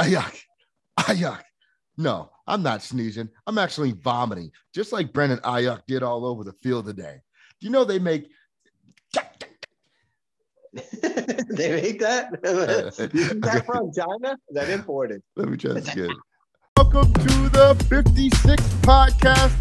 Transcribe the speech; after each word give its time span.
Aiyuk, 0.00 0.34
Aiyuk. 0.98 1.42
No, 1.98 2.30
I'm 2.46 2.62
not 2.62 2.80
sneezing. 2.80 3.28
I'm 3.46 3.58
actually 3.58 3.92
vomiting, 3.92 4.50
just 4.74 4.94
like 4.94 5.12
Brandon 5.12 5.40
Aiyuk 5.40 5.82
did 5.86 6.02
all 6.02 6.24
over 6.24 6.42
the 6.42 6.54
field 6.62 6.86
today. 6.86 7.20
Do 7.60 7.66
you 7.66 7.70
know 7.70 7.84
they 7.84 7.98
make? 7.98 8.30
they 10.72 11.82
make 11.82 12.00
that? 12.00 12.30
Is 12.44 12.98
uh, 12.98 13.08
that 13.42 13.66
from 13.66 13.92
China? 13.92 14.38
Is 14.48 14.54
that 14.54 14.70
imported? 14.70 15.22
Let 15.36 15.50
me 15.50 15.58
try 15.58 15.74
this 15.74 15.88
again. 15.92 16.16
Welcome 16.78 17.12
to 17.12 17.48
the 17.50 17.84
56 17.90 18.62
podcast. 18.80 19.60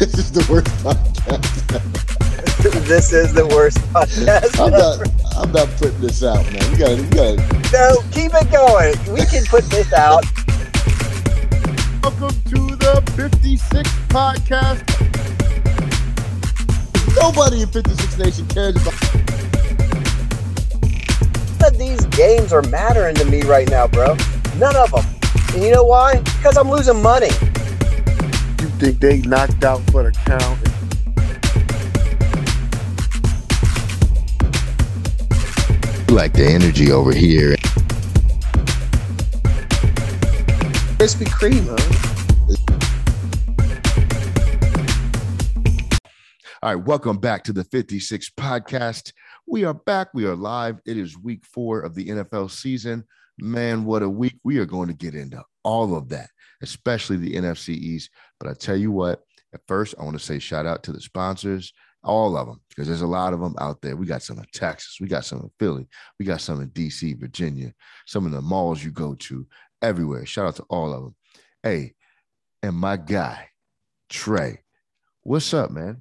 this 0.00 0.18
is 0.18 0.32
the 0.32 0.44
worst 0.50 0.66
podcast. 0.82 2.53
This 2.82 3.12
is 3.12 3.32
the 3.32 3.46
worst 3.46 3.78
podcast. 3.92 4.58
I'm 4.60 4.72
not, 4.72 5.36
I'm 5.36 5.52
not 5.52 5.68
putting 5.78 6.00
this 6.00 6.22
out, 6.22 6.44
man. 6.52 6.72
We 6.72 6.78
got, 6.78 6.98
we 6.98 7.08
got. 7.08 7.72
No, 7.72 8.02
keep 8.12 8.32
it 8.34 8.50
going. 8.50 8.94
We 9.14 9.24
can 9.26 9.44
put 9.46 9.64
this 9.70 9.92
out. 9.92 10.24
Welcome 12.02 12.36
to 12.50 12.76
the 12.76 13.02
56 13.16 13.88
podcast. 14.08 14.82
Nobody 17.16 17.62
in 17.62 17.68
56 17.68 18.18
Nation 18.18 18.46
cares 18.48 18.76
about. 18.76 18.94
None 21.60 21.72
of 21.72 21.78
these 21.78 22.04
games 22.06 22.52
are 22.52 22.62
mattering 22.62 23.14
to 23.16 23.24
me 23.24 23.42
right 23.42 23.68
now, 23.70 23.86
bro. 23.86 24.16
None 24.58 24.76
of 24.76 24.90
them. 24.90 25.04
And 25.54 25.62
you 25.62 25.70
know 25.70 25.84
why? 25.84 26.18
Because 26.18 26.56
I'm 26.56 26.70
losing 26.70 27.00
money. 27.00 27.30
You 28.60 28.68
think 28.78 28.98
they 28.98 29.20
knocked 29.22 29.64
out 29.64 29.80
for 29.90 30.02
the 30.02 30.12
count? 30.26 30.73
Like 36.14 36.32
the 36.32 36.46
energy 36.46 36.92
over 36.92 37.12
here. 37.12 37.56
Krispy 40.96 41.26
Kreme, 41.26 41.66
huh? 41.66 42.04
All 46.62 46.74
right, 46.74 46.86
welcome 46.86 47.18
back 47.18 47.42
to 47.44 47.52
the 47.52 47.64
56 47.64 48.30
podcast. 48.38 49.12
We 49.48 49.64
are 49.64 49.74
back. 49.74 50.14
We 50.14 50.24
are 50.26 50.36
live. 50.36 50.80
It 50.86 50.96
is 50.96 51.18
week 51.18 51.44
four 51.44 51.80
of 51.80 51.96
the 51.96 52.06
NFL 52.06 52.52
season. 52.52 53.04
Man, 53.36 53.84
what 53.84 54.04
a 54.04 54.08
week. 54.08 54.38
We 54.44 54.58
are 54.58 54.66
going 54.66 54.86
to 54.88 54.94
get 54.94 55.16
into 55.16 55.42
all 55.64 55.96
of 55.96 56.10
that, 56.10 56.30
especially 56.62 57.16
the 57.16 57.34
NFC 57.34 57.70
East. 57.70 58.10
But 58.38 58.48
I 58.48 58.54
tell 58.54 58.76
you 58.76 58.92
what, 58.92 59.24
at 59.52 59.62
first, 59.66 59.96
I 59.98 60.04
want 60.04 60.16
to 60.16 60.24
say 60.24 60.38
shout 60.38 60.64
out 60.64 60.84
to 60.84 60.92
the 60.92 61.00
sponsors 61.00 61.72
all 62.04 62.36
of 62.36 62.46
them, 62.46 62.60
because 62.68 62.86
there's 62.86 63.02
a 63.02 63.06
lot 63.06 63.32
of 63.32 63.40
them 63.40 63.54
out 63.58 63.80
there. 63.80 63.96
We 63.96 64.06
got 64.06 64.22
some 64.22 64.38
in 64.38 64.46
Texas, 64.52 64.98
we 65.00 65.08
got 65.08 65.24
some 65.24 65.40
in 65.40 65.50
Philly, 65.58 65.86
we 66.18 66.26
got 66.26 66.40
some 66.40 66.60
in 66.60 66.70
DC, 66.70 67.18
Virginia, 67.18 67.72
some 68.06 68.26
of 68.26 68.32
the 68.32 68.42
malls 68.42 68.84
you 68.84 68.90
go 68.90 69.14
to, 69.14 69.46
everywhere. 69.82 70.26
Shout 70.26 70.46
out 70.46 70.56
to 70.56 70.64
all 70.64 70.92
of 70.92 71.02
them. 71.02 71.14
Hey, 71.62 71.94
and 72.62 72.76
my 72.76 72.96
guy, 72.96 73.48
Trey, 74.08 74.62
what's 75.22 75.52
up, 75.54 75.70
man? 75.70 76.00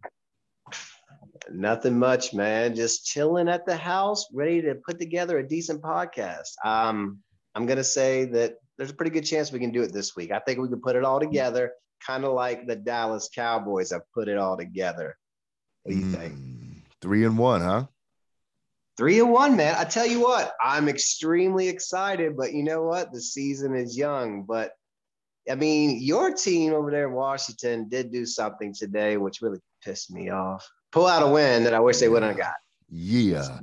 Nothing 1.52 2.00
much, 2.00 2.34
man. 2.34 2.76
Just 2.76 3.06
chilling 3.06 3.50
at 3.50 3.66
the 3.66 3.76
house, 3.76 4.28
ready 4.34 4.62
to 4.62 4.76
put 4.76 5.00
together 5.00 5.40
a 5.40 5.48
decent 5.48 5.82
podcast. 5.82 6.54
Um, 6.64 7.20
I'm 7.56 7.66
gonna 7.66 7.84
say 7.84 8.26
that 8.26 8.56
there's 8.78 8.92
a 8.92 8.96
pretty 8.96 9.12
good 9.12 9.26
chance 9.26 9.52
we 9.52 9.60
can 9.60 9.72
do 9.72 9.84
it 9.84 9.94
this 9.94 10.16
week. 10.16 10.32
I 10.32 10.40
think 10.40 10.60
we 10.60 10.70
can 10.70 10.82
put 10.82 10.96
it 10.96 11.04
all 11.04 11.20
together, 11.20 11.74
kind 12.06 12.24
of 12.26 12.34
like 12.34 12.66
the 12.66 12.76
Dallas 12.76 13.30
Cowboys 13.34 13.92
have 13.92 14.02
put 14.14 14.28
it 14.28 14.38
all 14.38 14.58
together. 14.58 15.18
What 15.84 15.94
do 15.94 15.98
you 15.98 16.06
mm, 16.06 16.16
think? 16.16 16.36
Three 17.02 17.26
and 17.26 17.38
one, 17.38 17.62
huh? 17.62 17.86
Three 18.98 19.20
and 19.20 19.32
one, 19.32 19.56
man. 19.56 19.76
I 19.78 19.86
tell 19.86 20.06
you 20.06 20.22
what, 20.22 20.54
I'm 20.62 20.88
extremely 20.88 21.68
excited, 21.68 22.38
but 22.38 22.54
you 22.54 22.64
know 22.64 22.84
what? 22.84 23.12
The 23.12 23.22
season 23.22 23.76
is 23.76 23.98
young. 23.98 24.44
But 24.44 24.72
I 25.50 25.56
mean, 25.56 26.02
your 26.02 26.34
team 26.34 26.74
over 26.74 26.92
there 26.92 27.08
in 27.08 27.14
Washington 27.14 27.90
did 27.90 28.12
do 28.12 28.26
something 28.26 28.74
today, 28.74 29.18
which 29.18 29.42
really 29.42 29.60
pissed 29.84 30.12
me 30.12 30.30
off. 30.30 30.68
Pull 30.92 31.08
out 31.08 31.24
a 31.24 31.28
win 31.28 31.64
that 31.64 31.74
I 31.74 31.80
wish 31.80 31.98
they 31.98 32.10
wouldn't 32.10 32.32
have 32.32 32.40
got. 32.40 32.54
Yeah. 32.90 33.60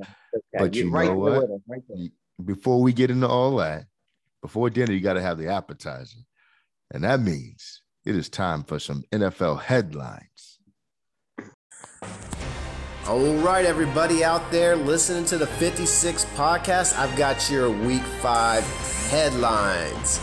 But 0.53 0.75
you 0.75 0.91
right 0.91 1.09
know 1.09 1.15
what? 1.15 1.49
Right 1.67 2.11
before 2.45 2.81
we 2.81 2.93
get 2.93 3.11
into 3.11 3.29
all 3.29 3.57
that, 3.57 3.87
before 4.43 4.71
dinner, 4.71 4.93
you 4.93 5.01
got 5.01 5.15
to 5.15 5.23
have 5.23 5.39
the 5.39 5.49
appetizer. 5.49 6.19
And 6.93 7.05
that 7.05 7.21
means 7.21 7.83
it 8.05 8.17
is 8.17 8.29
time 8.29 8.65
for 8.65 8.79
some 8.79 9.05
NFL 9.13 9.61
headlines. 9.61 10.50
All 13.11 13.35
right, 13.39 13.65
everybody 13.65 14.23
out 14.23 14.53
there 14.53 14.77
listening 14.77 15.25
to 15.25 15.37
the 15.37 15.49
56 15.49 16.27
podcast, 16.37 16.97
I've 16.97 17.17
got 17.17 17.51
your 17.51 17.69
week 17.69 18.05
five 18.05 18.63
headlines. 19.11 20.21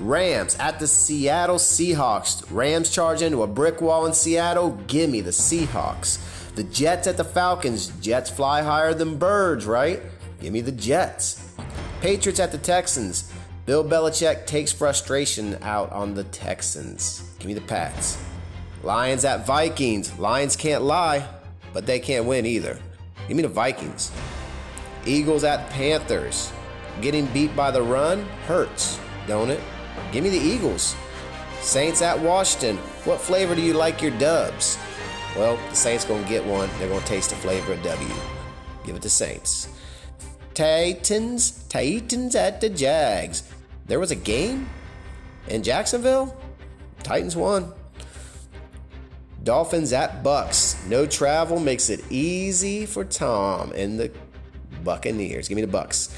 Rams 0.00 0.56
at 0.58 0.80
the 0.80 0.88
Seattle 0.88 1.58
Seahawks. 1.58 2.44
Rams 2.50 2.90
charge 2.90 3.22
into 3.22 3.44
a 3.44 3.46
brick 3.46 3.80
wall 3.80 4.04
in 4.06 4.12
Seattle. 4.12 4.76
Give 4.88 5.08
me 5.10 5.20
the 5.20 5.30
Seahawks. 5.30 6.18
The 6.56 6.64
Jets 6.64 7.06
at 7.06 7.16
the 7.16 7.22
Falcons. 7.22 7.92
Jets 8.00 8.30
fly 8.30 8.62
higher 8.62 8.94
than 8.94 9.16
birds, 9.16 9.64
right? 9.64 10.02
Give 10.40 10.52
me 10.52 10.60
the 10.60 10.72
Jets. 10.72 11.54
Patriots 12.00 12.40
at 12.40 12.50
the 12.50 12.58
Texans. 12.58 13.32
Bill 13.64 13.84
Belichick 13.84 14.44
takes 14.44 14.72
frustration 14.72 15.56
out 15.62 15.92
on 15.92 16.14
the 16.14 16.24
Texans. 16.24 17.30
Give 17.38 17.46
me 17.46 17.54
the 17.54 17.60
Pats. 17.60 18.20
Lions 18.82 19.24
at 19.24 19.46
Vikings. 19.46 20.18
Lions 20.18 20.56
can't 20.56 20.82
lie 20.82 21.28
but 21.74 21.84
they 21.84 21.98
can't 21.98 22.24
win 22.24 22.46
either. 22.46 22.78
Give 23.28 23.36
me 23.36 23.42
the 23.42 23.48
Vikings. 23.48 24.10
Eagles 25.04 25.44
at 25.44 25.68
Panthers. 25.68 26.50
Getting 27.02 27.26
beat 27.26 27.54
by 27.54 27.70
the 27.70 27.82
run 27.82 28.24
hurts, 28.46 28.98
don't 29.26 29.50
it? 29.50 29.60
Give 30.12 30.24
me 30.24 30.30
the 30.30 30.38
Eagles. 30.38 30.96
Saints 31.60 32.00
at 32.00 32.18
Washington. 32.18 32.76
What 33.04 33.20
flavor 33.20 33.54
do 33.54 33.60
you 33.60 33.74
like 33.74 34.00
your 34.00 34.12
dubs? 34.12 34.78
Well, 35.36 35.58
the 35.68 35.76
Saints 35.76 36.04
gonna 36.04 36.26
get 36.28 36.44
one. 36.44 36.70
They're 36.78 36.88
gonna 36.88 37.04
taste 37.04 37.30
the 37.30 37.36
flavor 37.36 37.72
of 37.72 37.82
W. 37.82 38.14
Give 38.84 38.94
it 38.94 39.02
to 39.02 39.10
Saints. 39.10 39.68
Titans, 40.54 41.64
Titans 41.68 42.36
at 42.36 42.60
the 42.60 42.68
Jags. 42.68 43.42
There 43.86 43.98
was 43.98 44.12
a 44.12 44.16
game 44.16 44.68
in 45.48 45.64
Jacksonville. 45.64 46.36
Titans 47.02 47.34
won. 47.34 47.72
Dolphins 49.44 49.92
at 49.92 50.22
Bucks. 50.22 50.82
No 50.88 51.06
travel 51.06 51.60
makes 51.60 51.90
it 51.90 52.02
easy 52.10 52.86
for 52.86 53.04
Tom 53.04 53.72
and 53.72 54.00
the 54.00 54.10
Buccaneers. 54.82 55.48
Give 55.48 55.56
me 55.56 55.62
the 55.62 55.68
Bucks. 55.68 56.14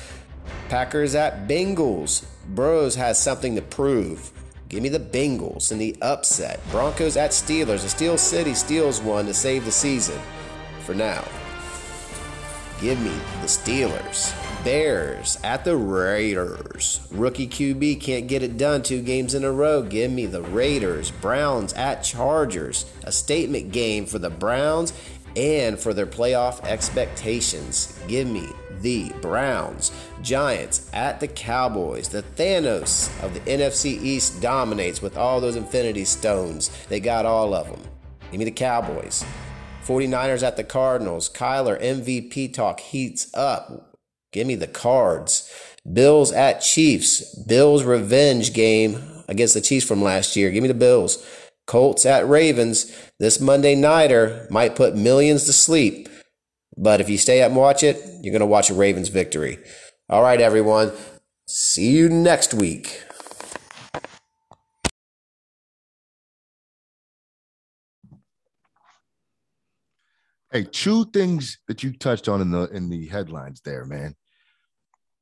Packers 0.68 1.14
at 1.16 1.48
Bengals. 1.48 2.24
Bros 2.48 2.94
has 2.94 3.18
something 3.20 3.56
to 3.56 3.62
prove. 3.62 4.30
Give 4.68 4.82
me 4.82 4.88
the 4.88 5.00
Bengals 5.00 5.72
in 5.72 5.78
the 5.78 5.96
upset. 6.02 6.60
Broncos 6.70 7.16
at 7.16 7.32
Steelers. 7.32 7.82
The 7.82 7.88
Steel 7.88 8.16
City 8.16 8.54
steals 8.54 9.00
one 9.00 9.26
to 9.26 9.34
save 9.34 9.64
the 9.64 9.72
season. 9.72 10.20
For 10.84 10.94
now. 10.94 11.24
Give 12.80 13.00
me 13.00 13.14
the 13.40 13.48
Steelers. 13.48 14.45
Bears 14.66 15.38
at 15.44 15.64
the 15.64 15.76
Raiders. 15.76 17.06
Rookie 17.12 17.46
QB 17.46 18.00
can't 18.00 18.26
get 18.26 18.42
it 18.42 18.58
done 18.58 18.82
two 18.82 19.00
games 19.00 19.32
in 19.32 19.44
a 19.44 19.52
row. 19.52 19.80
Give 19.80 20.10
me 20.10 20.26
the 20.26 20.42
Raiders. 20.42 21.12
Browns 21.12 21.72
at 21.74 22.02
Chargers. 22.02 22.84
A 23.04 23.12
statement 23.12 23.70
game 23.70 24.06
for 24.06 24.18
the 24.18 24.28
Browns 24.28 24.92
and 25.36 25.78
for 25.78 25.94
their 25.94 26.04
playoff 26.04 26.64
expectations. 26.64 27.96
Give 28.08 28.26
me 28.26 28.48
the 28.80 29.12
Browns. 29.22 29.92
Giants 30.20 30.90
at 30.92 31.20
the 31.20 31.28
Cowboys. 31.28 32.08
The 32.08 32.24
Thanos 32.24 33.08
of 33.22 33.34
the 33.34 33.40
NFC 33.48 34.02
East 34.02 34.42
dominates 34.42 35.00
with 35.00 35.16
all 35.16 35.40
those 35.40 35.54
Infinity 35.54 36.06
Stones. 36.06 36.76
They 36.88 36.98
got 36.98 37.24
all 37.24 37.54
of 37.54 37.70
them. 37.70 37.82
Give 38.32 38.40
me 38.40 38.46
the 38.46 38.50
Cowboys. 38.50 39.24
49ers 39.84 40.42
at 40.42 40.56
the 40.56 40.64
Cardinals. 40.64 41.30
Kyler 41.32 41.80
MVP 41.80 42.52
talk 42.52 42.80
heats 42.80 43.32
up. 43.32 43.95
Give 44.36 44.46
me 44.46 44.54
the 44.54 44.66
cards. 44.66 45.50
Bills 45.90 46.30
at 46.30 46.60
Chiefs. 46.60 47.34
Bills 47.46 47.84
revenge 47.84 48.52
game 48.52 49.02
against 49.28 49.54
the 49.54 49.62
Chiefs 49.62 49.86
from 49.86 50.02
last 50.02 50.36
year. 50.36 50.50
Give 50.50 50.60
me 50.60 50.68
the 50.68 50.74
Bills. 50.74 51.26
Colts 51.66 52.04
at 52.04 52.28
Ravens. 52.28 52.94
This 53.18 53.40
Monday 53.40 53.74
nighter 53.74 54.46
might 54.50 54.76
put 54.76 54.94
millions 54.94 55.44
to 55.44 55.54
sleep. 55.54 56.10
But 56.76 57.00
if 57.00 57.08
you 57.08 57.16
stay 57.16 57.40
up 57.40 57.48
and 57.48 57.56
watch 57.56 57.82
it, 57.82 57.96
you're 58.20 58.30
going 58.30 58.40
to 58.40 58.46
watch 58.46 58.68
a 58.68 58.74
Ravens 58.74 59.08
victory. 59.08 59.58
All 60.10 60.20
right, 60.20 60.38
everyone. 60.38 60.92
See 61.48 61.92
you 61.92 62.10
next 62.10 62.52
week. 62.52 63.02
Hey, 70.52 70.64
two 70.64 71.06
things 71.06 71.56
that 71.68 71.82
you 71.82 71.94
touched 71.94 72.28
on 72.28 72.42
in 72.42 72.50
the 72.50 72.64
in 72.68 72.90
the 72.90 73.06
headlines 73.06 73.62
there, 73.64 73.86
man. 73.86 74.14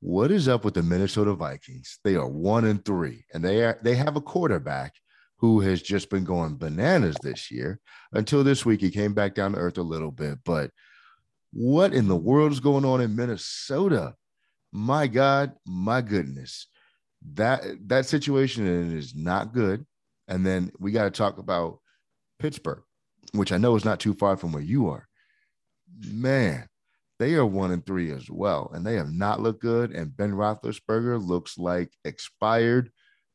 What 0.06 0.30
is 0.30 0.48
up 0.48 0.66
with 0.66 0.74
the 0.74 0.82
Minnesota 0.82 1.32
Vikings? 1.32 1.98
They 2.04 2.14
are 2.14 2.28
one 2.28 2.66
and 2.66 2.84
three, 2.84 3.24
and 3.32 3.42
they 3.42 3.64
are 3.64 3.78
they 3.82 3.94
have 3.94 4.16
a 4.16 4.20
quarterback 4.20 4.92
who 5.38 5.60
has 5.60 5.80
just 5.80 6.10
been 6.10 6.24
going 6.24 6.58
bananas 6.58 7.16
this 7.22 7.50
year. 7.50 7.80
Until 8.12 8.44
this 8.44 8.66
week, 8.66 8.82
he 8.82 8.90
came 8.90 9.14
back 9.14 9.34
down 9.34 9.52
to 9.52 9.58
earth 9.58 9.78
a 9.78 9.82
little 9.82 10.10
bit. 10.10 10.40
But 10.44 10.72
what 11.54 11.94
in 11.94 12.08
the 12.08 12.16
world 12.16 12.52
is 12.52 12.60
going 12.60 12.84
on 12.84 13.00
in 13.00 13.16
Minnesota? 13.16 14.14
my 14.74 15.06
God, 15.06 15.52
my 15.66 16.02
goodness, 16.02 16.66
that 17.34 17.62
that 17.86 18.04
situation 18.04 18.94
is 18.94 19.14
not 19.14 19.54
good. 19.54 19.86
And 20.28 20.44
then 20.44 20.70
we 20.78 20.92
got 20.92 21.04
to 21.04 21.10
talk 21.10 21.38
about 21.38 21.78
Pittsburgh, 22.38 22.82
which 23.32 23.52
I 23.52 23.56
know 23.56 23.74
is 23.74 23.86
not 23.86 24.00
too 24.00 24.12
far 24.12 24.36
from 24.36 24.52
where 24.52 24.62
you 24.62 24.90
are. 24.90 25.08
Man, 26.06 26.68
they 27.18 27.34
are 27.34 27.46
one 27.46 27.70
and 27.70 27.84
three 27.84 28.10
as 28.10 28.28
well, 28.30 28.70
and 28.74 28.84
they 28.84 28.94
have 28.94 29.12
not 29.12 29.40
looked 29.40 29.62
good. 29.62 29.92
And 29.92 30.16
Ben 30.16 30.32
Roethlisberger 30.32 31.24
looks 31.24 31.56
like 31.58 31.92
expired 32.04 32.90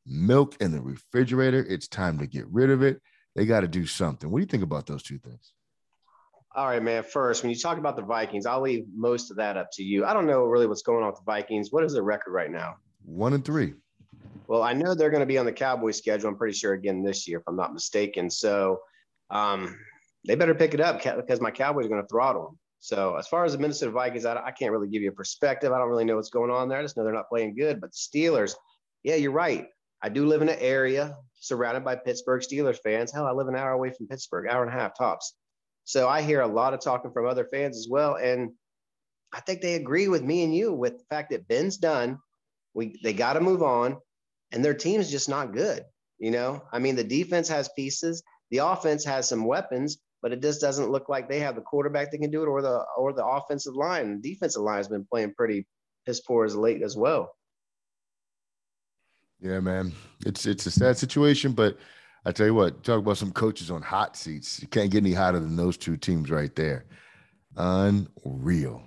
milk 0.05 0.57
in 0.59 0.71
the 0.71 0.81
refrigerator. 0.81 1.65
It's 1.67 1.87
time 1.87 2.19
to 2.19 2.27
get 2.27 2.47
rid 2.49 2.69
of 2.69 2.83
it. 2.83 3.01
They 3.35 3.45
got 3.45 3.61
to 3.61 3.67
do 3.67 3.85
something. 3.85 4.29
What 4.29 4.39
do 4.39 4.41
you 4.41 4.47
think 4.47 4.63
about 4.63 4.85
those 4.85 5.03
two 5.03 5.19
things? 5.19 5.53
All 6.55 6.65
right, 6.65 6.81
man. 6.81 7.03
First, 7.03 7.43
when 7.43 7.51
you 7.51 7.57
talk 7.57 7.77
about 7.77 7.95
the 7.95 8.01
Vikings, 8.01 8.45
I'll 8.45 8.61
leave 8.61 8.85
most 8.93 9.29
of 9.31 9.37
that 9.37 9.55
up 9.55 9.69
to 9.73 9.83
you. 9.83 10.03
I 10.03 10.13
don't 10.13 10.25
know 10.25 10.43
really 10.45 10.67
what's 10.67 10.81
going 10.81 11.03
on 11.03 11.11
with 11.11 11.19
the 11.19 11.25
Vikings. 11.25 11.71
What 11.71 11.83
is 11.83 11.93
their 11.93 12.03
record 12.03 12.31
right 12.31 12.51
now? 12.51 12.77
One 13.05 13.33
and 13.33 13.45
three. 13.45 13.75
Well, 14.47 14.63
I 14.63 14.73
know 14.73 14.95
they're 14.95 15.11
going 15.11 15.21
to 15.21 15.27
be 15.27 15.37
on 15.37 15.45
the 15.45 15.53
Cowboys 15.53 15.97
schedule. 15.97 16.27
I'm 16.27 16.37
pretty 16.37 16.57
sure 16.57 16.73
again 16.73 17.03
this 17.03 17.27
year, 17.27 17.37
if 17.37 17.43
I'm 17.47 17.55
not 17.55 17.71
mistaken. 17.71 18.31
So 18.31 18.79
um, 19.29 19.77
they 20.27 20.33
better 20.33 20.55
pick 20.55 20.73
it 20.73 20.81
up 20.81 21.03
because 21.03 21.39
my 21.39 21.51
Cowboys 21.51 21.85
are 21.85 21.89
going 21.89 22.01
to 22.01 22.07
throttle 22.07 22.45
them. 22.45 22.59
So 22.79 23.15
as 23.15 23.27
far 23.27 23.43
as 23.43 23.51
the 23.51 23.57
Minnesota 23.57 23.91
Vikings, 23.91 24.25
I, 24.25 24.41
I, 24.41 24.51
can't 24.51 24.71
really 24.71 24.87
give 24.87 25.01
you 25.01 25.09
a 25.09 25.13
perspective. 25.13 25.71
I 25.71 25.77
don't 25.79 25.89
really 25.89 26.05
know 26.05 26.15
what's 26.15 26.29
going 26.29 26.49
on 26.49 26.69
there. 26.69 26.79
I 26.79 26.81
just 26.81 26.95
know 26.95 27.03
they're 27.03 27.13
not 27.13 27.29
playing 27.29 27.55
good. 27.55 27.81
But 27.81 27.91
the 27.91 27.97
Steelers, 27.97 28.55
yeah, 29.03 29.15
you're 29.15 29.31
right. 29.31 29.67
I 30.01 30.09
do 30.09 30.25
live 30.25 30.41
in 30.41 30.49
an 30.49 30.59
area 30.59 31.17
surrounded 31.35 31.83
by 31.83 31.97
Pittsburgh 31.97 32.41
Steelers 32.41 32.79
fans. 32.81 33.11
Hell, 33.11 33.25
I 33.25 33.31
live 33.31 33.47
an 33.47 33.55
hour 33.55 33.71
away 33.71 33.91
from 33.91 34.07
Pittsburgh, 34.07 34.47
hour 34.47 34.63
and 34.63 34.73
a 34.73 34.79
half 34.79 34.97
tops. 34.97 35.33
So 35.83 36.07
I 36.07 36.21
hear 36.21 36.41
a 36.41 36.47
lot 36.47 36.73
of 36.73 36.79
talking 36.79 37.11
from 37.11 37.25
other 37.25 37.45
fans 37.45 37.77
as 37.77 37.87
well. 37.89 38.15
And 38.15 38.51
I 39.33 39.41
think 39.41 39.61
they 39.61 39.75
agree 39.75 40.07
with 40.07 40.23
me 40.23 40.43
and 40.43 40.55
you 40.55 40.73
with 40.73 40.99
the 40.99 41.03
fact 41.09 41.31
that 41.31 41.47
Ben's 41.47 41.77
done. 41.77 42.19
We 42.73 42.99
they 43.03 43.13
got 43.13 43.33
to 43.33 43.41
move 43.41 43.63
on, 43.63 43.97
and 44.51 44.63
their 44.63 44.73
team's 44.73 45.11
just 45.11 45.27
not 45.27 45.53
good. 45.53 45.83
You 46.17 46.31
know, 46.31 46.63
I 46.71 46.79
mean, 46.79 46.95
the 46.95 47.03
defense 47.03 47.49
has 47.49 47.69
pieces, 47.75 48.23
the 48.51 48.59
offense 48.59 49.03
has 49.05 49.27
some 49.27 49.45
weapons, 49.45 49.97
but 50.21 50.31
it 50.31 50.41
just 50.41 50.61
doesn't 50.61 50.91
look 50.91 51.09
like 51.09 51.29
they 51.29 51.39
have 51.39 51.55
the 51.55 51.61
quarterback 51.61 52.11
that 52.11 52.17
can 52.19 52.31
do 52.31 52.43
it, 52.43 52.47
or 52.47 52.61
the 52.61 52.83
or 52.97 53.13
the 53.13 53.25
offensive 53.25 53.75
line. 53.75 54.21
The 54.21 54.33
defensive 54.33 54.61
line 54.61 54.77
has 54.77 54.87
been 54.87 55.05
playing 55.05 55.33
pretty 55.35 55.67
piss 56.05 56.21
poor 56.21 56.45
as 56.45 56.55
late 56.55 56.81
as 56.81 56.95
well. 56.95 57.33
Yeah, 59.39 59.59
man, 59.59 59.93
it's 60.25 60.45
it's 60.45 60.65
a 60.65 60.71
sad 60.71 60.97
situation, 60.97 61.53
but 61.53 61.77
I 62.25 62.31
tell 62.31 62.45
you 62.45 62.53
what, 62.53 62.83
talk 62.83 62.99
about 62.99 63.17
some 63.17 63.31
coaches 63.31 63.71
on 63.71 63.81
hot 63.81 64.17
seats. 64.17 64.61
You 64.61 64.67
can't 64.67 64.91
get 64.91 64.99
any 64.99 65.13
hotter 65.13 65.39
than 65.39 65.55
those 65.55 65.77
two 65.77 65.95
teams 65.95 66.29
right 66.29 66.53
there. 66.55 66.85
Unreal. 67.55 68.83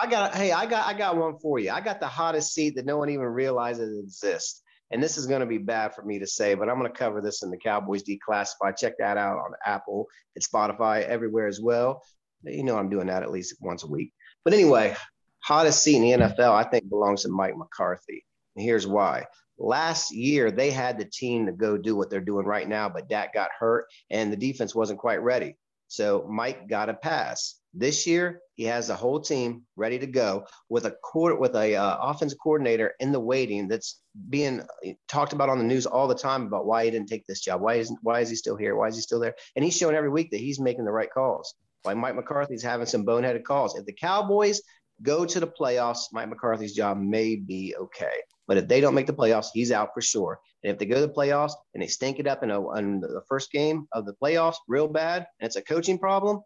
I 0.00 0.06
got 0.06 0.34
hey, 0.34 0.52
I 0.52 0.66
got 0.66 0.86
I 0.86 0.96
got 0.96 1.16
one 1.16 1.38
for 1.38 1.58
you. 1.58 1.70
I 1.70 1.80
got 1.80 2.00
the 2.00 2.06
hottest 2.06 2.52
seat 2.52 2.76
that 2.76 2.86
no 2.86 2.98
one 2.98 3.08
even 3.08 3.26
realizes 3.26 3.98
exists. 3.98 4.62
And 4.90 5.02
this 5.02 5.18
is 5.18 5.26
going 5.26 5.40
to 5.40 5.46
be 5.46 5.58
bad 5.58 5.94
for 5.94 6.02
me 6.02 6.18
to 6.18 6.26
say, 6.26 6.54
but 6.54 6.68
I'm 6.68 6.78
going 6.78 6.90
to 6.90 6.98
cover 6.98 7.20
this 7.20 7.42
in 7.42 7.50
the 7.50 7.58
Cowboys 7.58 8.02
Declassified. 8.04 8.78
Check 8.78 8.94
that 8.98 9.16
out 9.18 9.38
on 9.38 9.52
Apple 9.64 10.06
and 10.34 10.44
Spotify, 10.44 11.02
everywhere 11.02 11.46
as 11.46 11.60
well. 11.60 12.02
You 12.42 12.64
know, 12.64 12.78
I'm 12.78 12.88
doing 12.88 13.08
that 13.08 13.22
at 13.22 13.30
least 13.30 13.56
once 13.60 13.84
a 13.84 13.88
week. 13.88 14.12
But 14.44 14.54
anyway, 14.54 14.96
hottest 15.40 15.82
seat 15.82 15.96
in 15.96 16.02
the 16.02 16.26
NFL, 16.26 16.52
I 16.52 16.64
think, 16.64 16.88
belongs 16.88 17.22
to 17.22 17.28
Mike 17.28 17.56
McCarthy. 17.56 18.24
And 18.56 18.64
here's 18.64 18.86
why. 18.86 19.26
Last 19.58 20.14
year, 20.14 20.50
they 20.50 20.70
had 20.70 20.98
the 20.98 21.04
team 21.04 21.46
to 21.46 21.52
go 21.52 21.76
do 21.76 21.96
what 21.96 22.10
they're 22.10 22.20
doing 22.20 22.46
right 22.46 22.68
now, 22.68 22.88
but 22.88 23.08
Dak 23.08 23.34
got 23.34 23.50
hurt 23.58 23.86
and 24.08 24.32
the 24.32 24.36
defense 24.36 24.74
wasn't 24.74 25.00
quite 25.00 25.22
ready. 25.22 25.56
So 25.88 26.26
Mike 26.30 26.68
got 26.68 26.88
a 26.88 26.94
pass. 26.94 27.56
This 27.78 28.08
year, 28.08 28.40
he 28.56 28.64
has 28.64 28.90
a 28.90 28.96
whole 28.96 29.20
team 29.20 29.62
ready 29.76 30.00
to 30.00 30.06
go 30.08 30.44
with 30.68 30.84
a 30.84 30.90
court 30.90 31.38
with 31.38 31.54
a 31.54 31.76
uh, 31.76 31.96
offensive 32.00 32.38
coordinator 32.42 32.94
in 32.98 33.12
the 33.12 33.20
waiting 33.20 33.68
that's 33.68 34.00
being 34.28 34.62
talked 35.06 35.32
about 35.32 35.48
on 35.48 35.58
the 35.58 35.64
news 35.64 35.86
all 35.86 36.08
the 36.08 36.14
time 36.16 36.44
about 36.46 36.66
why 36.66 36.84
he 36.84 36.90
didn't 36.90 37.08
take 37.08 37.24
this 37.28 37.40
job. 37.40 37.60
Why 37.60 37.74
is 37.74 37.96
why 38.02 38.18
is 38.18 38.30
he 38.30 38.34
still 38.34 38.56
here? 38.56 38.74
Why 38.74 38.88
is 38.88 38.96
he 38.96 39.00
still 39.00 39.20
there? 39.20 39.36
And 39.54 39.64
he's 39.64 39.76
showing 39.76 39.94
every 39.94 40.10
week 40.10 40.32
that 40.32 40.40
he's 40.40 40.58
making 40.58 40.86
the 40.86 40.90
right 40.90 41.08
calls. 41.08 41.54
Like 41.84 41.96
Mike 41.96 42.16
McCarthy's 42.16 42.64
having 42.64 42.86
some 42.86 43.06
boneheaded 43.06 43.44
calls. 43.44 43.78
If 43.78 43.86
the 43.86 43.92
Cowboys 43.92 44.60
go 45.02 45.24
to 45.24 45.38
the 45.38 45.46
playoffs, 45.46 46.06
Mike 46.12 46.28
McCarthy's 46.28 46.74
job 46.74 46.98
may 46.98 47.36
be 47.36 47.76
okay. 47.78 48.16
But 48.48 48.56
if 48.56 48.66
they 48.66 48.80
don't 48.80 48.94
make 48.94 49.06
the 49.06 49.12
playoffs, 49.12 49.50
he's 49.54 49.70
out 49.70 49.90
for 49.94 50.00
sure. 50.00 50.40
And 50.64 50.72
if 50.72 50.80
they 50.80 50.86
go 50.86 50.96
to 50.96 51.06
the 51.06 51.12
playoffs 51.12 51.52
and 51.74 51.82
they 51.82 51.86
stink 51.86 52.18
it 52.18 52.26
up 52.26 52.42
in, 52.42 52.50
a, 52.50 52.76
in 52.76 52.98
the 52.98 53.22
first 53.28 53.52
game 53.52 53.86
of 53.92 54.04
the 54.04 54.14
playoffs 54.20 54.56
real 54.66 54.88
bad, 54.88 55.28
and 55.38 55.46
it's 55.46 55.54
a 55.54 55.62
coaching 55.62 55.96
problem, 55.96 56.42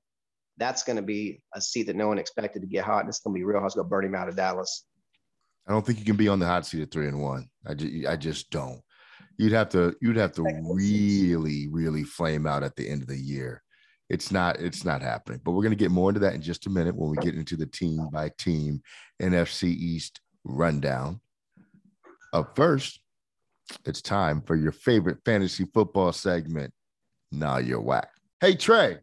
that's 0.58 0.82
going 0.82 0.96
to 0.96 1.02
be 1.02 1.40
a 1.54 1.60
seat 1.60 1.84
that 1.84 1.96
no 1.96 2.08
one 2.08 2.18
expected 2.18 2.62
to 2.62 2.68
get 2.68 2.84
hot. 2.84 3.00
And 3.00 3.08
it's 3.08 3.20
going 3.20 3.34
to 3.34 3.38
be 3.38 3.44
real 3.44 3.60
hot. 3.60 3.66
It's 3.66 3.74
going 3.74 3.86
to 3.86 3.90
burn 3.90 4.04
him 4.04 4.14
out 4.14 4.28
of 4.28 4.36
Dallas. 4.36 4.84
I 5.66 5.72
don't 5.72 5.84
think 5.86 5.98
you 5.98 6.04
can 6.04 6.16
be 6.16 6.28
on 6.28 6.38
the 6.38 6.46
hot 6.46 6.66
seat 6.66 6.82
at 6.82 6.90
three 6.90 7.08
and 7.08 7.20
one. 7.20 7.48
I 7.66 7.74
just, 7.74 8.06
I 8.06 8.16
just 8.16 8.50
don't. 8.50 8.80
You'd 9.38 9.52
have 9.52 9.70
to, 9.70 9.96
you'd 10.00 10.16
have 10.16 10.32
to 10.32 10.42
really, 10.42 11.68
really 11.68 12.04
flame 12.04 12.46
out 12.46 12.62
at 12.62 12.76
the 12.76 12.88
end 12.88 13.02
of 13.02 13.08
the 13.08 13.16
year. 13.16 13.62
It's 14.10 14.30
not, 14.30 14.60
it's 14.60 14.84
not 14.84 15.00
happening. 15.00 15.40
But 15.42 15.52
we're 15.52 15.62
going 15.62 15.70
to 15.70 15.76
get 15.76 15.90
more 15.90 16.10
into 16.10 16.20
that 16.20 16.34
in 16.34 16.42
just 16.42 16.66
a 16.66 16.70
minute 16.70 16.94
when 16.94 17.10
we 17.10 17.16
get 17.18 17.34
into 17.34 17.56
the 17.56 17.66
team 17.66 18.08
by 18.12 18.30
team 18.38 18.82
NFC 19.20 19.64
East 19.64 20.20
rundown. 20.44 21.20
Up 22.32 22.56
first, 22.56 23.00
it's 23.84 24.02
time 24.02 24.42
for 24.42 24.56
your 24.56 24.72
favorite 24.72 25.18
fantasy 25.24 25.66
football 25.72 26.12
segment. 26.12 26.72
Now 27.30 27.58
you're 27.58 27.80
whack. 27.80 28.08
Hey 28.40 28.54
Trey. 28.54 28.98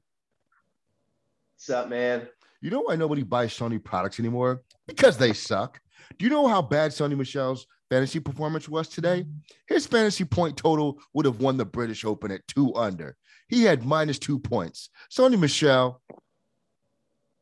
What's 1.59 1.71
up, 1.71 1.89
man? 1.89 2.25
You 2.61 2.71
know 2.71 2.79
why 2.79 2.95
nobody 2.95 3.21
buys 3.21 3.53
Sony 3.53 3.83
products 3.83 4.17
anymore? 4.17 4.61
Because 4.87 5.17
they 5.17 5.33
suck. 5.33 5.81
Do 6.17 6.23
you 6.23 6.31
know 6.31 6.47
how 6.47 6.61
bad 6.61 6.91
Sony 6.91 7.17
Michel's 7.17 7.67
fantasy 7.89 8.21
performance 8.21 8.69
was 8.69 8.87
today? 8.87 9.25
His 9.67 9.85
fantasy 9.85 10.23
point 10.23 10.55
total 10.55 11.01
would 11.13 11.25
have 11.25 11.41
won 11.41 11.57
the 11.57 11.65
British 11.65 12.05
Open 12.05 12.31
at 12.31 12.47
two 12.47 12.73
under. 12.75 13.17
He 13.49 13.63
had 13.63 13.83
minus 13.83 14.17
two 14.19 14.39
points. 14.39 14.89
Sony 15.11 15.37
Michel. 15.37 16.01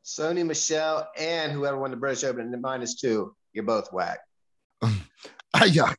Sony 0.04 0.44
Michel 0.44 1.08
and 1.16 1.52
whoever 1.52 1.78
won 1.78 1.92
the 1.92 1.98
British 1.98 2.24
Open 2.24 2.52
at 2.52 2.60
minus 2.60 2.96
two. 2.96 3.36
You're 3.54 3.66
both 3.66 3.94
whack. 3.94 4.18
Aiyuk. 5.56 5.96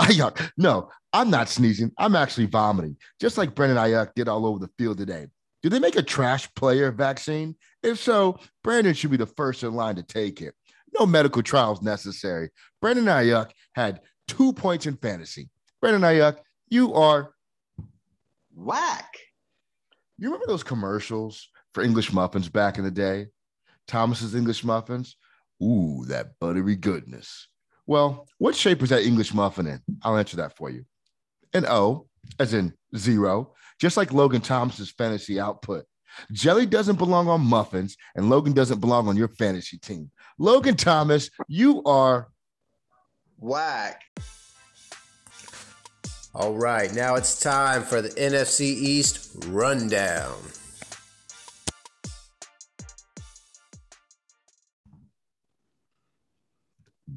Aiyuk. 0.00 0.52
No, 0.56 0.88
I'm 1.12 1.30
not 1.30 1.48
sneezing. 1.48 1.90
I'm 1.98 2.14
actually 2.14 2.46
vomiting, 2.46 2.96
just 3.20 3.36
like 3.36 3.56
Brandon 3.56 3.76
Aiyuk 3.76 4.14
did 4.14 4.28
all 4.28 4.46
over 4.46 4.60
the 4.60 4.70
field 4.78 4.98
today. 4.98 5.26
Do 5.66 5.70
they 5.70 5.80
make 5.80 5.96
a 5.96 6.02
trash 6.02 6.48
player 6.54 6.92
vaccine? 6.92 7.56
If 7.82 7.98
so, 7.98 8.38
Brandon 8.62 8.94
should 8.94 9.10
be 9.10 9.16
the 9.16 9.26
first 9.26 9.64
in 9.64 9.74
line 9.74 9.96
to 9.96 10.04
take 10.04 10.40
it. 10.40 10.54
No 10.96 11.06
medical 11.06 11.42
trials 11.42 11.82
necessary. 11.82 12.50
Brandon 12.80 13.06
Aiyuk 13.06 13.50
had 13.74 14.02
two 14.28 14.52
points 14.52 14.86
in 14.86 14.96
fantasy. 14.96 15.48
Brandon 15.80 16.02
Aiyuk, 16.02 16.36
you 16.68 16.94
are 16.94 17.34
whack. 18.54 19.18
You 20.18 20.28
remember 20.28 20.46
those 20.46 20.62
commercials 20.62 21.48
for 21.74 21.82
English 21.82 22.12
muffins 22.12 22.48
back 22.48 22.78
in 22.78 22.84
the 22.84 22.90
day? 22.92 23.26
Thomas's 23.88 24.36
English 24.36 24.62
muffins? 24.62 25.16
Ooh, 25.60 26.04
that 26.06 26.38
buttery 26.38 26.76
goodness. 26.76 27.48
Well, 27.88 28.28
what 28.38 28.54
shape 28.54 28.84
is 28.84 28.90
that 28.90 29.02
English 29.02 29.34
muffin 29.34 29.66
in? 29.66 29.82
I'll 30.04 30.16
answer 30.16 30.36
that 30.36 30.56
for 30.56 30.70
you. 30.70 30.84
An 31.52 31.66
O, 31.66 32.06
as 32.38 32.54
in 32.54 32.72
zero, 32.96 33.54
just 33.80 33.96
like 33.96 34.12
Logan 34.12 34.40
Thomas's 34.40 34.90
fantasy 34.90 35.40
output. 35.40 35.84
Jelly 36.32 36.66
doesn't 36.66 36.96
belong 36.96 37.28
on 37.28 37.42
muffins, 37.42 37.96
and 38.14 38.30
Logan 38.30 38.52
doesn't 38.52 38.80
belong 38.80 39.08
on 39.08 39.16
your 39.16 39.28
fantasy 39.28 39.78
team. 39.78 40.10
Logan 40.38 40.76
Thomas, 40.76 41.30
you 41.48 41.82
are 41.84 42.28
whack. 43.38 44.02
All 46.34 46.54
right, 46.54 46.92
now 46.94 47.14
it's 47.14 47.40
time 47.40 47.82
for 47.82 48.02
the 48.02 48.10
NFC 48.10 48.62
East 48.62 49.44
rundown. 49.46 50.36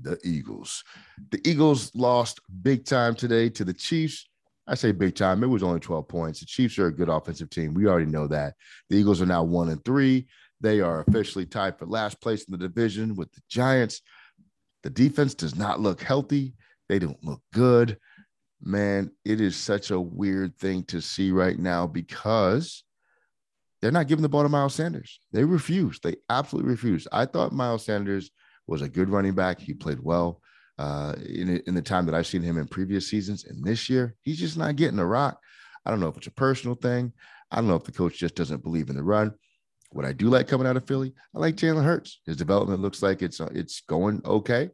the 0.01 0.17
Eagles. 0.23 0.83
The 1.31 1.41
Eagles 1.47 1.93
lost 1.95 2.39
big 2.61 2.85
time 2.85 3.15
today 3.15 3.49
to 3.49 3.65
the 3.65 3.73
Chiefs. 3.73 4.27
I 4.69 4.75
say 4.75 4.91
big 4.91 5.15
time. 5.15 5.43
It 5.43 5.47
was 5.47 5.63
only 5.63 5.79
12 5.79 6.07
points. 6.07 6.39
The 6.39 6.45
Chiefs 6.45 6.77
are 6.77 6.87
a 6.87 6.93
good 6.93 7.09
offensive 7.09 7.49
team. 7.49 7.73
We 7.73 7.87
already 7.87 8.05
know 8.05 8.27
that. 8.27 8.53
The 8.89 8.97
Eagles 8.97 9.19
are 9.19 9.25
now 9.25 9.41
one 9.43 9.69
and 9.69 9.83
three. 9.83 10.27
They 10.61 10.79
are 10.79 11.01
officially 11.01 11.47
tied 11.47 11.79
for 11.79 11.87
last 11.87 12.21
place 12.21 12.43
in 12.43 12.51
the 12.51 12.67
division 12.67 13.15
with 13.15 13.31
the 13.33 13.41
Giants. 13.49 14.01
The 14.83 14.91
defense 14.91 15.33
does 15.33 15.55
not 15.55 15.79
look 15.79 16.01
healthy. 16.01 16.53
They 16.87 16.99
don't 16.99 17.21
look 17.23 17.41
good. 17.51 17.97
Man, 18.61 19.11
it 19.25 19.41
is 19.41 19.55
such 19.55 19.89
a 19.89 19.99
weird 19.99 20.55
thing 20.59 20.83
to 20.83 21.01
see 21.01 21.31
right 21.31 21.57
now 21.57 21.87
because 21.87 22.83
they're 23.81 23.91
not 23.91 24.07
giving 24.07 24.21
the 24.21 24.29
ball 24.29 24.43
to 24.43 24.49
Miles 24.49 24.75
Sanders. 24.75 25.19
They 25.31 25.45
refuse. 25.45 25.99
They 25.99 26.17
absolutely 26.29 26.69
refuse. 26.69 27.07
I 27.11 27.25
thought 27.25 27.53
Miles 27.53 27.85
Sanders 27.85 28.29
was 28.67 28.83
a 28.83 28.89
good 28.89 29.09
running 29.09 29.33
back. 29.33 29.59
He 29.59 29.73
played 29.73 29.99
well 29.99 30.41
uh, 30.79 31.13
in, 31.27 31.61
in 31.67 31.75
the 31.75 31.81
time 31.81 32.05
that 32.05 32.15
I've 32.15 32.25
seen 32.25 32.41
him 32.41 32.57
in 32.57 32.65
previous 32.65 33.09
seasons. 33.09 33.43
And 33.43 33.63
this 33.65 33.89
year, 33.89 34.15
he's 34.21 34.39
just 34.39 34.57
not 34.57 34.77
getting 34.77 34.97
a 34.97 35.05
rock. 35.05 35.37
I 35.85 35.91
don't 35.91 35.99
know 35.99 36.07
if 36.07 36.15
it's 36.15 36.27
a 36.27 36.31
personal 36.31 36.75
thing. 36.75 37.11
I 37.51 37.57
don't 37.57 37.67
know 37.67 37.75
if 37.75 37.83
the 37.83 37.91
coach 37.91 38.17
just 38.17 38.35
doesn't 38.35 38.63
believe 38.63 38.89
in 38.89 38.95
the 38.95 39.03
run. 39.03 39.33
What 39.91 40.05
I 40.05 40.13
do 40.13 40.29
like 40.29 40.47
coming 40.47 40.65
out 40.65 40.77
of 40.77 40.87
Philly, 40.87 41.13
I 41.35 41.39
like 41.39 41.57
Jalen 41.57 41.83
Hurts. 41.83 42.21
His 42.25 42.37
development 42.37 42.81
looks 42.81 43.03
like 43.03 43.21
it's 43.21 43.41
uh, 43.41 43.49
it's 43.53 43.81
going 43.81 44.21
okay. 44.23 44.69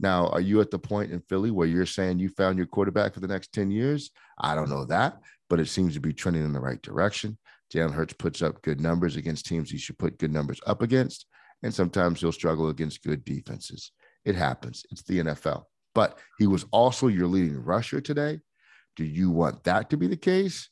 Now, 0.00 0.28
are 0.28 0.40
you 0.40 0.62
at 0.62 0.70
the 0.70 0.78
point 0.78 1.12
in 1.12 1.20
Philly 1.28 1.50
where 1.50 1.68
you're 1.68 1.84
saying 1.84 2.18
you 2.18 2.30
found 2.30 2.56
your 2.56 2.66
quarterback 2.66 3.12
for 3.12 3.20
the 3.20 3.28
next 3.28 3.52
10 3.52 3.70
years? 3.70 4.10
I 4.38 4.54
don't 4.54 4.70
know 4.70 4.86
that, 4.86 5.20
but 5.50 5.60
it 5.60 5.68
seems 5.68 5.94
to 5.94 6.00
be 6.00 6.14
trending 6.14 6.44
in 6.44 6.54
the 6.54 6.60
right 6.60 6.80
direction. 6.80 7.36
Jalen 7.74 7.92
Hurts 7.92 8.14
puts 8.14 8.40
up 8.40 8.62
good 8.62 8.80
numbers 8.80 9.16
against 9.16 9.44
teams 9.44 9.70
he 9.70 9.78
should 9.78 9.98
put 9.98 10.18
good 10.18 10.32
numbers 10.32 10.60
up 10.66 10.80
against, 10.80 11.26
and 11.62 11.74
sometimes 11.74 12.20
he'll 12.20 12.32
struggle 12.32 12.68
against 12.68 13.02
good 13.02 13.22
defenses. 13.24 13.92
It 14.24 14.34
happens. 14.34 14.84
It's 14.90 15.02
the 15.02 15.20
NFL. 15.20 15.64
But 15.94 16.18
he 16.38 16.46
was 16.46 16.64
also 16.70 17.08
your 17.08 17.26
leading 17.26 17.62
rusher 17.62 18.00
today. 18.00 18.40
Do 18.96 19.04
you 19.04 19.30
want 19.30 19.64
that 19.64 19.90
to 19.90 19.96
be 19.96 20.06
the 20.06 20.16
case? 20.16 20.68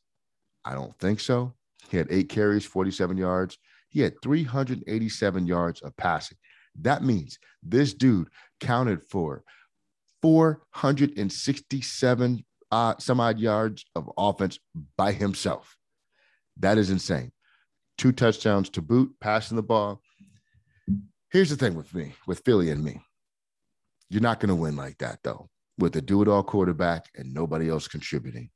I 0.64 0.75
don't 0.75 0.99
think 0.99 1.21
so. 1.21 1.54
He 1.88 1.97
had 1.97 2.09
eight 2.11 2.28
carries, 2.28 2.64
47 2.64 3.16
yards. 3.16 3.59
He 3.88 4.00
had 4.00 4.21
387 4.23 5.47
yards 5.47 5.80
of 5.83 5.97
passing. 5.97 6.38
That 6.80 7.02
means 7.02 7.38
this 7.62 7.95
dude 7.95 8.28
counted 8.61 9.02
for 9.02 9.42
467 10.23 12.45
uh, 12.73 12.95
some 12.99 13.19
odd 13.19 13.40
yards 13.40 13.85
of 13.97 14.09
offense 14.16 14.61
by 14.97 15.11
himself. 15.12 15.76
That 16.59 16.78
is 16.78 16.90
insane. 16.90 17.33
Two 17.99 18.12
touchdowns 18.12 18.71
to 18.71 18.83
boot, 18.83 19.12
passing 19.21 19.57
the 19.57 19.62
ball. 19.62 20.00
Here's 21.30 21.50
the 21.50 21.57
thing 21.57 21.75
with 21.75 21.92
me, 21.95 22.14
with 22.26 22.42
Philly 22.45 22.71
and 22.71 22.85
me. 22.85 23.00
You're 24.11 24.23
not 24.23 24.40
going 24.40 24.49
to 24.49 24.55
win 24.57 24.76
like 24.76 24.99
that, 24.99 25.21
though, 25.23 25.49
with 25.79 25.97
a 25.97 26.02
do 26.02 26.21
it 26.21 26.29
all 26.29 26.43
quarterback 26.43 27.07
and 27.14 27.33
nobody 27.33 27.71
else 27.71 27.88
contributing. 27.88 28.50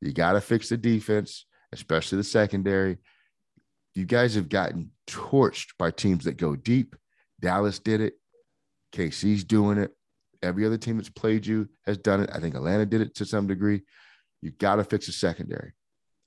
You 0.00 0.12
got 0.12 0.32
to 0.32 0.40
fix 0.40 0.68
the 0.68 0.76
defense, 0.76 1.44
especially 1.72 2.18
the 2.18 2.24
secondary. 2.24 2.98
You 3.94 4.06
guys 4.06 4.36
have 4.36 4.48
gotten 4.48 4.90
torched 5.06 5.72
by 5.78 5.90
teams 5.90 6.24
that 6.24 6.36
go 6.36 6.56
deep. 6.56 6.96
Dallas 7.40 7.78
did 7.78 8.00
it. 8.00 8.14
KC's 8.92 9.44
doing 9.44 9.78
it. 9.78 9.90
Every 10.42 10.64
other 10.64 10.78
team 10.78 10.96
that's 10.96 11.08
played 11.08 11.46
you 11.46 11.68
has 11.86 11.98
done 11.98 12.20
it. 12.20 12.30
I 12.32 12.40
think 12.40 12.54
Atlanta 12.54 12.86
did 12.86 13.00
it 13.00 13.14
to 13.16 13.24
some 13.24 13.46
degree. 13.46 13.82
You 14.40 14.50
got 14.50 14.76
to 14.76 14.84
fix 14.84 15.06
the 15.06 15.12
secondary. 15.12 15.72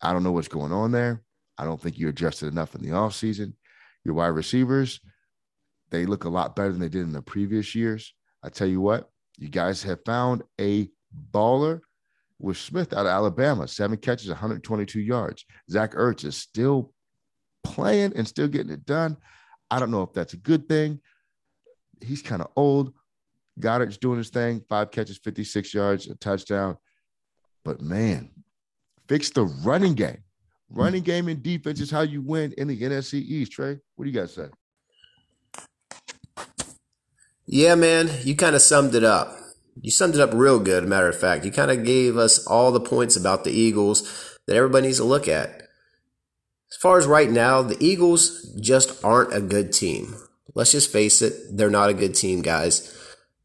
I 0.02 0.14
don't 0.14 0.24
know 0.24 0.32
what's 0.32 0.48
going 0.48 0.72
on 0.72 0.92
there. 0.92 1.24
I 1.58 1.66
don't 1.66 1.82
think 1.82 1.98
you 1.98 2.10
adjusted 2.10 2.48
enough 2.48 2.76
in 2.76 2.82
the 2.82 2.90
offseason. 2.90 3.54
Your 4.04 4.14
wide 4.14 4.28
receivers, 4.28 5.00
they 5.90 6.06
look 6.06 6.26
a 6.26 6.30
lot 6.30 6.56
better 6.56 6.72
than 6.72 6.82
they 6.82 6.90
did 6.90 7.02
in 7.02 7.14
the 7.14 7.22
previous 7.22 7.76
years. 7.76 8.14
I 8.46 8.50
tell 8.50 8.68
you 8.68 8.80
what, 8.80 9.10
you 9.40 9.50
guys 9.50 9.82
have 9.84 10.06
found 10.06 10.44
a 10.62 10.88
baller 11.32 11.82
with 12.40 12.58
Smith 12.58 12.94
out 12.94 13.08
of 13.08 13.12
Alabama, 13.12 13.68
seven 13.68 13.98
catches, 13.98 14.30
122 14.30 15.00
yards. 15.00 15.46
Zach 15.70 15.94
Ertz 15.94 16.26
is 16.26 16.38
still 16.38 16.94
playing 17.64 18.14
and 18.16 18.28
still 18.28 18.48
getting 18.48 18.72
it 18.72 18.86
done. 18.86 19.18
I 19.72 19.80
don't 19.80 19.90
know 19.90 20.04
if 20.04 20.14
that's 20.14 20.34
a 20.34 20.38
good 20.38 20.70
thing. 20.70 21.00
He's 22.02 22.22
kind 22.22 22.44
of 22.44 22.52
old. 22.56 22.94
Goedert's 23.60 23.98
doing 23.98 24.20
his 24.20 24.30
thing, 24.30 24.62
five 24.70 24.92
catches, 24.92 25.18
56 25.18 25.74
yards, 25.74 26.08
a 26.08 26.16
touchdown. 26.16 26.78
But 27.64 27.82
man, 27.82 28.30
fix 29.08 29.32
the 29.32 29.46
running 29.46 29.96
game. 29.96 30.24
Hmm. 30.72 30.80
Running 30.80 31.04
game 31.04 31.30
and 31.30 31.42
defense 31.42 31.80
is 31.80 31.90
how 31.90 32.02
you 32.02 32.22
win 32.22 32.54
in 32.60 32.68
the 32.68 32.80
NFC 32.80 33.16
East. 33.16 33.54
Trey, 33.54 33.80
what 33.96 34.06
do 34.06 34.12
you 34.12 34.20
guys 34.20 34.34
say? 34.36 34.50
Yeah, 37.48 37.76
man, 37.76 38.10
you 38.24 38.36
kind 38.36 38.56
of 38.56 38.62
summed 38.62 38.96
it 38.96 39.04
up. 39.04 39.38
You 39.82 39.92
summed 39.92 40.16
it 40.16 40.22
up 40.22 40.34
real 40.34 40.60
good, 40.60 40.88
matter 40.88 41.08
of 41.10 41.20
fact. 41.20 41.46
You 41.46 41.52
kind 41.52 41.70
of 41.70 41.84
gave 41.84 42.18
us 42.18 42.46
all 42.48 42.72
the 42.72 42.80
points 42.80 43.16
about 43.16 43.44
the 43.44 43.52
Eagles 43.52 44.38
that 44.48 44.56
everybody 44.56 44.88
needs 44.88 44.98
to 44.98 45.04
look 45.04 45.28
at. 45.28 45.62
As 46.72 46.78
far 46.82 46.98
as 46.98 47.06
right 47.06 47.30
now, 47.30 47.62
the 47.62 47.78
Eagles 47.84 48.44
just 48.60 49.04
aren't 49.04 49.34
a 49.34 49.42
good 49.42 49.72
team. 49.72 50.16
Let's 50.56 50.72
just 50.72 50.92
face 50.92 51.22
it, 51.22 51.34
they're 51.56 51.70
not 51.70 51.90
a 51.90 51.94
good 51.94 52.16
team, 52.16 52.42
guys, 52.42 52.98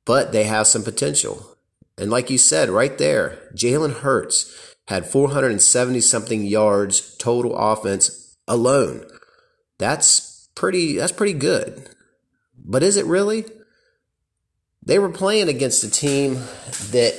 but 0.05 0.33
they 0.33 0.45
have 0.45 0.67
some 0.67 0.83
potential. 0.83 1.57
And 1.99 2.11
like 2.11 2.31
you 2.31 2.39
said 2.39 2.71
right 2.71 2.97
there, 2.97 3.39
Jalen 3.55 4.01
Hurts 4.01 4.75
had 4.89 5.07
470 5.07 6.01
something 6.01 6.45
yards 6.45 7.17
total 7.17 7.57
offense 7.57 8.37
alone. 8.49 9.05
That's 9.79 10.49
pretty 10.55 10.97
that's 10.97 11.13
pretty 11.13 11.35
good. 11.35 11.91
But 12.57 12.83
is 12.83 12.97
it 12.97 13.07
really? 13.07 13.45
They 14.83 14.99
were 14.99 15.11
playing 15.11 15.49
against 15.49 15.85
a 15.85 15.91
team 15.91 16.35
that 16.91 17.15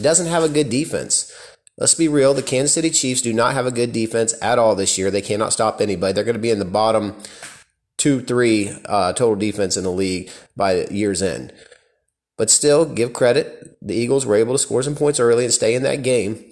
doesn't 0.00 0.26
have 0.26 0.42
a 0.42 0.48
good 0.48 0.70
defense. 0.70 1.32
Let's 1.76 1.94
be 1.94 2.08
real. 2.08 2.34
The 2.34 2.42
Kansas 2.42 2.74
City 2.74 2.90
Chiefs 2.90 3.22
do 3.22 3.32
not 3.32 3.54
have 3.54 3.66
a 3.66 3.70
good 3.70 3.92
defense 3.92 4.34
at 4.42 4.58
all 4.58 4.74
this 4.74 4.98
year. 4.98 5.10
They 5.10 5.22
cannot 5.22 5.52
stop 5.52 5.80
anybody. 5.80 6.12
They're 6.12 6.24
going 6.24 6.34
to 6.34 6.40
be 6.40 6.50
in 6.50 6.58
the 6.58 6.64
bottom 6.64 7.16
two, 7.96 8.20
three 8.20 8.70
uh, 8.86 9.12
total 9.12 9.36
defense 9.36 9.76
in 9.76 9.84
the 9.84 9.90
league 9.90 10.30
by 10.56 10.86
year's 10.86 11.22
end. 11.22 11.52
But 12.36 12.50
still, 12.50 12.86
give 12.86 13.12
credit. 13.12 13.76
The 13.82 13.94
Eagles 13.94 14.24
were 14.24 14.36
able 14.36 14.54
to 14.54 14.58
score 14.58 14.82
some 14.82 14.94
points 14.94 15.20
early 15.20 15.44
and 15.44 15.52
stay 15.52 15.74
in 15.74 15.82
that 15.82 16.02
game. 16.02 16.44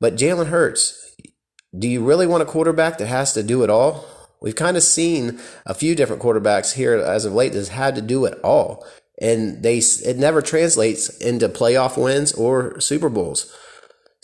But 0.00 0.16
Jalen 0.16 0.46
Hurts, 0.46 1.16
do 1.76 1.88
you 1.88 2.04
really 2.04 2.26
want 2.26 2.42
a 2.42 2.46
quarterback 2.46 2.98
that 2.98 3.06
has 3.06 3.32
to 3.34 3.42
do 3.42 3.62
it 3.64 3.70
all? 3.70 4.06
We've 4.40 4.54
kind 4.54 4.76
of 4.76 4.84
seen 4.84 5.40
a 5.66 5.74
few 5.74 5.96
different 5.96 6.22
quarterbacks 6.22 6.74
here 6.74 6.94
as 6.94 7.24
of 7.24 7.32
late 7.32 7.52
that's 7.52 7.68
had 7.68 7.96
to 7.96 8.02
do 8.02 8.24
it 8.24 8.38
all. 8.44 8.86
And 9.20 9.62
they 9.62 9.78
it 9.78 10.16
never 10.16 10.40
translates 10.40 11.08
into 11.18 11.48
playoff 11.48 12.02
wins 12.02 12.32
or 12.32 12.80
Super 12.80 13.08
Bowls. 13.08 13.52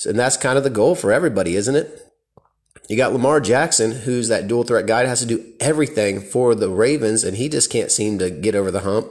And 0.06 0.18
that's 0.18 0.36
kind 0.36 0.58
of 0.58 0.64
the 0.64 0.70
goal 0.70 0.94
for 0.94 1.12
everybody, 1.12 1.56
isn't 1.56 1.74
it? 1.74 2.00
You 2.88 2.96
got 2.96 3.12
Lamar 3.12 3.40
Jackson, 3.40 3.92
who's 3.92 4.28
that 4.28 4.46
dual 4.46 4.64
threat 4.64 4.86
guy 4.86 5.06
has 5.06 5.20
to 5.20 5.26
do 5.26 5.44
everything 5.58 6.20
for 6.20 6.54
the 6.54 6.68
Ravens, 6.68 7.24
and 7.24 7.36
he 7.36 7.48
just 7.48 7.70
can't 7.70 7.90
seem 7.90 8.18
to 8.18 8.30
get 8.30 8.54
over 8.54 8.70
the 8.70 8.80
hump. 8.80 9.10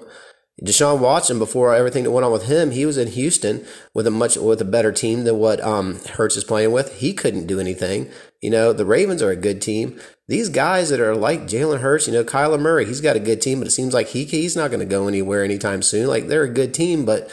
Deshaun 0.62 1.00
Watson, 1.00 1.40
before 1.40 1.74
everything 1.74 2.04
that 2.04 2.12
went 2.12 2.26
on 2.26 2.32
with 2.32 2.46
him, 2.46 2.72
he 2.72 2.86
was 2.86 2.98
in 2.98 3.08
Houston 3.08 3.66
with 3.96 4.06
a 4.06 4.12
much 4.12 4.38
with 4.38 4.62
a 4.62 4.66
better 4.66 4.92
team 4.92 5.24
than 5.24 5.40
what 5.40 5.60
um, 5.62 6.00
Hurts 6.06 6.38
is 6.38 6.44
playing 6.44 6.72
with. 6.72 7.00
He 7.00 7.14
couldn't 7.14 7.48
do 7.48 7.60
anything. 7.60 8.12
You 8.40 8.52
know, 8.52 8.72
the 8.72 8.86
Ravens 8.86 9.24
are 9.24 9.32
a 9.32 9.36
good 9.36 9.62
team. 9.62 10.00
These 10.28 10.50
guys 10.50 10.90
that 10.90 11.00
are 11.00 11.16
like 11.16 11.48
Jalen 11.48 11.80
Hurts, 11.80 12.08
you 12.08 12.14
know, 12.14 12.24
Kyler 12.24 12.60
Murray, 12.60 12.86
he's 12.86 13.02
got 13.02 13.16
a 13.16 13.20
good 13.20 13.42
team, 13.42 13.60
but 13.60 13.68
it 13.68 13.72
seems 13.72 13.96
like 13.96 14.10
he 14.10 14.26
he's 14.26 14.56
not 14.56 14.70
going 14.70 14.80
to 14.80 14.86
go 14.86 15.08
anywhere 15.08 15.44
anytime 15.44 15.82
soon. 15.82 16.08
Like 16.08 16.28
they're 16.28 16.44
a 16.44 16.50
good 16.50 16.74
team, 16.74 17.04
but 17.04 17.32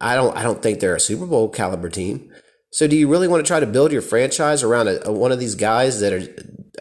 I 0.00 0.14
don't 0.14 0.34
I 0.34 0.42
don't 0.42 0.62
think 0.62 0.80
they're 0.80 0.96
a 0.96 1.00
Super 1.00 1.26
Bowl 1.26 1.50
caliber 1.50 1.90
team. 1.90 2.32
So 2.72 2.88
do 2.88 2.96
you 2.96 3.08
really 3.08 3.28
want 3.28 3.44
to 3.44 3.46
try 3.46 3.60
to 3.60 3.66
build 3.66 3.92
your 3.92 4.02
franchise 4.02 4.62
around 4.62 4.88
a, 4.88 5.06
a, 5.08 5.12
one 5.12 5.32
of 5.32 5.38
these 5.38 5.54
guys 5.54 6.00
that 6.00 6.12
are 6.12 6.26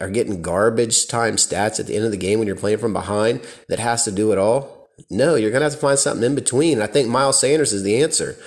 are 0.01 0.09
getting 0.09 0.41
garbage 0.41 1.07
time 1.07 1.35
stats 1.35 1.79
at 1.79 1.87
the 1.87 1.95
end 1.95 2.05
of 2.05 2.11
the 2.11 2.17
game 2.17 2.39
when 2.39 2.47
you're 2.47 2.55
playing 2.55 2.79
from 2.79 2.93
behind 2.93 3.41
that 3.67 3.79
has 3.79 4.05
to 4.05 4.11
do 4.11 4.31
it 4.31 4.37
all? 4.37 4.72
No, 5.09 5.35
you're 5.35 5.51
gonna 5.51 5.65
have 5.65 5.73
to 5.73 5.79
find 5.79 5.97
something 5.97 6.23
in 6.23 6.35
between. 6.35 6.81
I 6.81 6.87
think 6.87 7.09
Miles 7.09 7.39
Sanders 7.39 7.73
is 7.73 7.83
the 7.83 8.01
answer. 8.01 8.37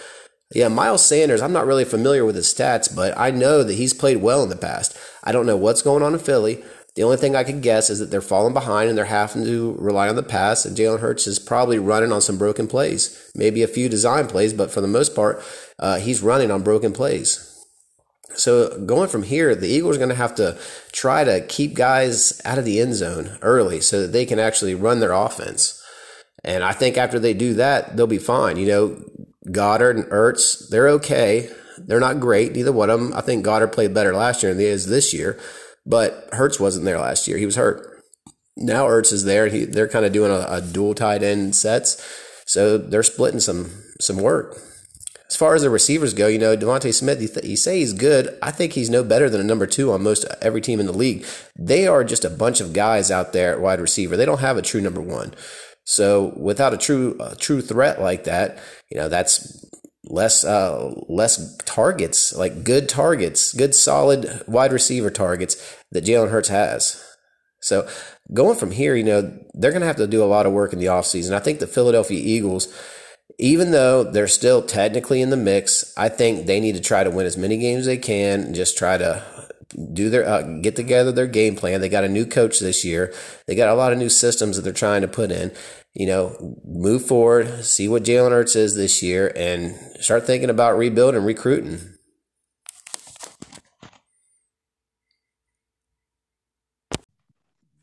Yeah, 0.55 0.69
Miles 0.69 1.05
Sanders, 1.05 1.43
I'm 1.43 1.53
not 1.53 1.67
really 1.67 1.85
familiar 1.85 2.25
with 2.25 2.37
his 2.37 2.53
stats, 2.53 2.95
but 2.95 3.17
I 3.19 3.31
know 3.31 3.65
that 3.65 3.75
he's 3.75 3.93
played 3.93 4.19
well 4.19 4.43
in 4.45 4.49
the 4.49 4.57
past. 4.57 4.97
I 5.25 5.33
don't 5.33 5.47
know 5.47 5.57
what's 5.57 5.83
going 5.83 6.05
on 6.05 6.12
in 6.12 6.21
Philly. 6.21 6.62
The 6.95 7.03
only 7.03 7.17
thing 7.19 7.37
I 7.37 7.45
can 7.45 7.61
guess 7.61 7.91
is 7.91 7.99
that 7.99 8.11
they're 8.11 8.23
falling 8.23 8.55
behind 8.55 8.88
and 8.88 8.97
they're 8.97 9.05
having 9.05 9.45
to 9.45 9.76
rely 9.79 10.09
on 10.09 10.17
the 10.17 10.23
pass, 10.23 10.65
and 10.65 10.76
Jalen 10.76 11.00
Hurts 11.00 11.26
is 11.26 11.38
probably 11.38 11.79
running 11.79 12.11
on 12.11 12.23
some 12.23 12.38
broken 12.38 12.69
plays. 12.69 13.31
Maybe 13.35 13.62
a 13.62 13.69
few 13.69 13.88
design 13.88 14.29
plays, 14.29 14.55
but 14.55 14.71
for 14.71 14.81
the 14.81 14.88
most 14.88 15.15
part, 15.15 15.43
uh, 15.79 15.99
he's 15.99 16.23
running 16.23 16.50
on 16.50 16.62
broken 16.62 16.93
plays. 16.93 17.53
So 18.35 18.79
going 18.81 19.09
from 19.09 19.25
here, 19.25 19.55
the 19.55 19.69
Eagles 19.69 19.97
are 19.97 19.99
going 19.99 20.11
to 20.11 20.15
have 20.15 20.35
to 20.37 20.59
try 20.93 21.25
to 21.25 21.45
keep 21.47 21.75
guys 21.75 22.41
out 22.45 22.59
of 22.59 22.65
the 22.65 22.81
end 22.81 22.95
zone 22.95 23.38
early 23.43 23.81
so 23.81 24.03
that 24.03 24.12
they 24.12 24.25
can 24.25 24.38
actually 24.38 24.75
run 24.75 25.00
their 25.00 25.12
offense. 25.12 25.75
And 26.47 26.62
I 26.62 26.73
think 26.73 26.97
after 26.97 27.19
they 27.19 27.35
do 27.35 27.55
that, 27.55 27.97
they'll 27.97 28.07
be 28.07 28.19
fine. 28.19 28.57
You 28.57 28.67
know, 28.67 29.05
Goedert 29.49 29.97
and 29.97 30.05
Ertz, 30.05 30.69
they're 30.71 30.88
okay. 30.91 31.50
They're 31.79 32.00
not 32.00 32.21
great, 32.21 32.53
neither 32.53 32.73
one 32.73 32.88
of 32.88 33.00
them. 33.00 33.12
I 33.15 33.21
think 33.21 33.45
Goedert 33.45 33.73
played 33.73 33.93
better 33.93 34.15
last 34.15 34.43
year 34.43 34.53
than 34.55 34.61
he 34.61 34.67
is 34.67 34.87
this 34.87 35.12
year. 35.12 35.38
But 35.85 36.29
Hurts 36.33 36.59
wasn't 36.59 36.85
there 36.85 36.99
last 36.99 37.29
year. 37.29 37.37
He 37.37 37.47
was 37.47 37.57
hurt. 37.57 38.03
Now 38.57 38.87
Ertz 38.87 39.12
is 39.12 39.25
there. 39.25 39.49
He, 39.49 39.65
they're 39.65 39.88
kind 39.88 40.07
of 40.07 40.12
doing 40.12 40.31
a, 40.31 40.47
a 40.49 40.61
dual 40.62 40.95
tight 40.95 41.23
end 41.23 41.55
sets. 41.55 42.03
So 42.47 42.79
they're 42.79 43.03
splitting 43.03 43.41
some 43.41 43.71
some 44.00 44.19
work. 44.19 44.57
As 45.29 45.37
far 45.37 45.57
as 45.57 45.62
the 45.62 45.71
receivers 45.71 46.15
go, 46.15 46.29
you 46.29 46.38
know, 46.38 46.57
DeVonta 46.57 46.95
Smith, 46.95 47.21
you, 47.21 47.26
th- 47.26 47.45
you 47.45 47.57
say 47.57 47.81
he's 47.81 47.93
good. 47.93 48.38
I 48.41 48.53
think 48.53 48.73
he's 48.73 48.88
no 48.88 49.03
better 49.03 49.29
than 49.29 49.41
a 49.41 49.45
number 49.45 49.67
two 49.67 49.91
on 49.91 50.05
most 50.05 50.25
every 50.41 50.61
team 50.61 50.79
in 50.79 50.87
the 50.87 50.93
league. 50.93 51.26
They 51.59 51.88
are 51.88 52.05
just 52.05 52.25
a 52.25 52.31
bunch 52.31 52.61
of 52.61 52.73
guys 52.73 53.11
out 53.11 53.33
there 53.33 53.53
at 53.53 53.61
wide 53.61 53.81
receiver. 53.81 54.17
They 54.17 54.25
don't 54.25 54.38
have 54.38 54.57
a 54.57 54.62
true 54.62 54.81
number 54.81 55.00
one. 55.00 55.35
So 55.87 56.35
without 56.37 56.75
a 56.75 56.76
true 56.76 57.16
a 57.21 57.37
true 57.37 57.62
threat 57.62 58.00
like 58.00 58.25
that, 58.25 58.59
you 58.90 58.99
know, 58.99 59.09
that's 59.09 59.64
less 60.05 60.45
uh, 60.45 60.93
less 61.09 61.57
targets, 61.59 62.35
like 62.35 62.64
good 62.64 62.88
targets, 62.88 63.52
good 63.52 63.75
solid 63.75 64.43
wide 64.49 64.73
receiver 64.73 65.11
targets 65.11 65.57
that 65.93 66.05
Jalen 66.05 66.31
Hurts 66.31 66.49
has. 66.49 67.02
So 67.61 67.88
going 68.35 68.59
from 68.59 68.73
here, 68.73 68.97
you 68.97 69.05
know, 69.05 69.38
they're 69.55 69.71
going 69.71 69.81
to 69.81 69.87
have 69.87 69.97
to 69.97 70.07
do 70.09 70.23
a 70.23 70.26
lot 70.26 70.45
of 70.45 70.52
work 70.52 70.73
in 70.73 70.81
the 70.81 70.87
offseason. 70.87 71.33
I 71.33 71.40
think 71.40 71.61
the 71.61 71.66
Philadelphia 71.69 72.21
Eagles, 72.21 72.73
even 73.38 73.71
though 73.71 74.02
they're 74.05 74.28
still 74.28 74.62
technically 74.62 75.23
in 75.23 75.31
the 75.31 75.37
mix, 75.37 75.93
I 75.97 76.09
think 76.09 76.47
they 76.47 76.61
need 76.61 76.75
to 76.75 76.81
try 76.81 77.05
to 77.05 77.11
win 77.11 77.26
as 77.26 77.37
many 77.37 77.59
games 77.59 77.81
as 77.81 77.87
they 77.87 77.97
can 77.97 78.40
and 78.40 78.55
just 78.55 78.76
try 78.76 78.99
to 78.99 79.25
do 79.92 80.11
their 80.11 80.26
uh, 80.26 80.42
get 80.61 80.76
together 80.76 81.12
their 81.12 81.26
game 81.26 81.56
plan. 81.56 81.80
They 81.80 81.88
got 81.88 82.04
a 82.04 82.08
new 82.08 82.26
coach 82.26 82.61
this 82.61 82.85
year. 82.85 83.12
They 83.46 83.54
got 83.54 83.68
a 83.68 83.75
lot 83.75 83.92
of 83.92 83.99
new 83.99 84.08
systems 84.08 84.56
that 84.56 84.62
they're 84.62 84.73
trying 84.73 85.02
to 85.02 85.08
put 85.08 85.30
in. 85.30 85.52
You 85.94 86.06
know, 86.06 86.56
move 86.64 87.04
forward, 87.04 87.64
see 87.64 87.88
what 87.88 88.04
Jalen 88.04 88.30
Hurts 88.30 88.54
is 88.54 88.76
this 88.76 89.02
year, 89.02 89.32
and 89.35 89.75
start 90.00 90.26
thinking 90.26 90.50
about 90.50 90.78
rebuilding, 90.78 91.25
recruiting. 91.25 91.80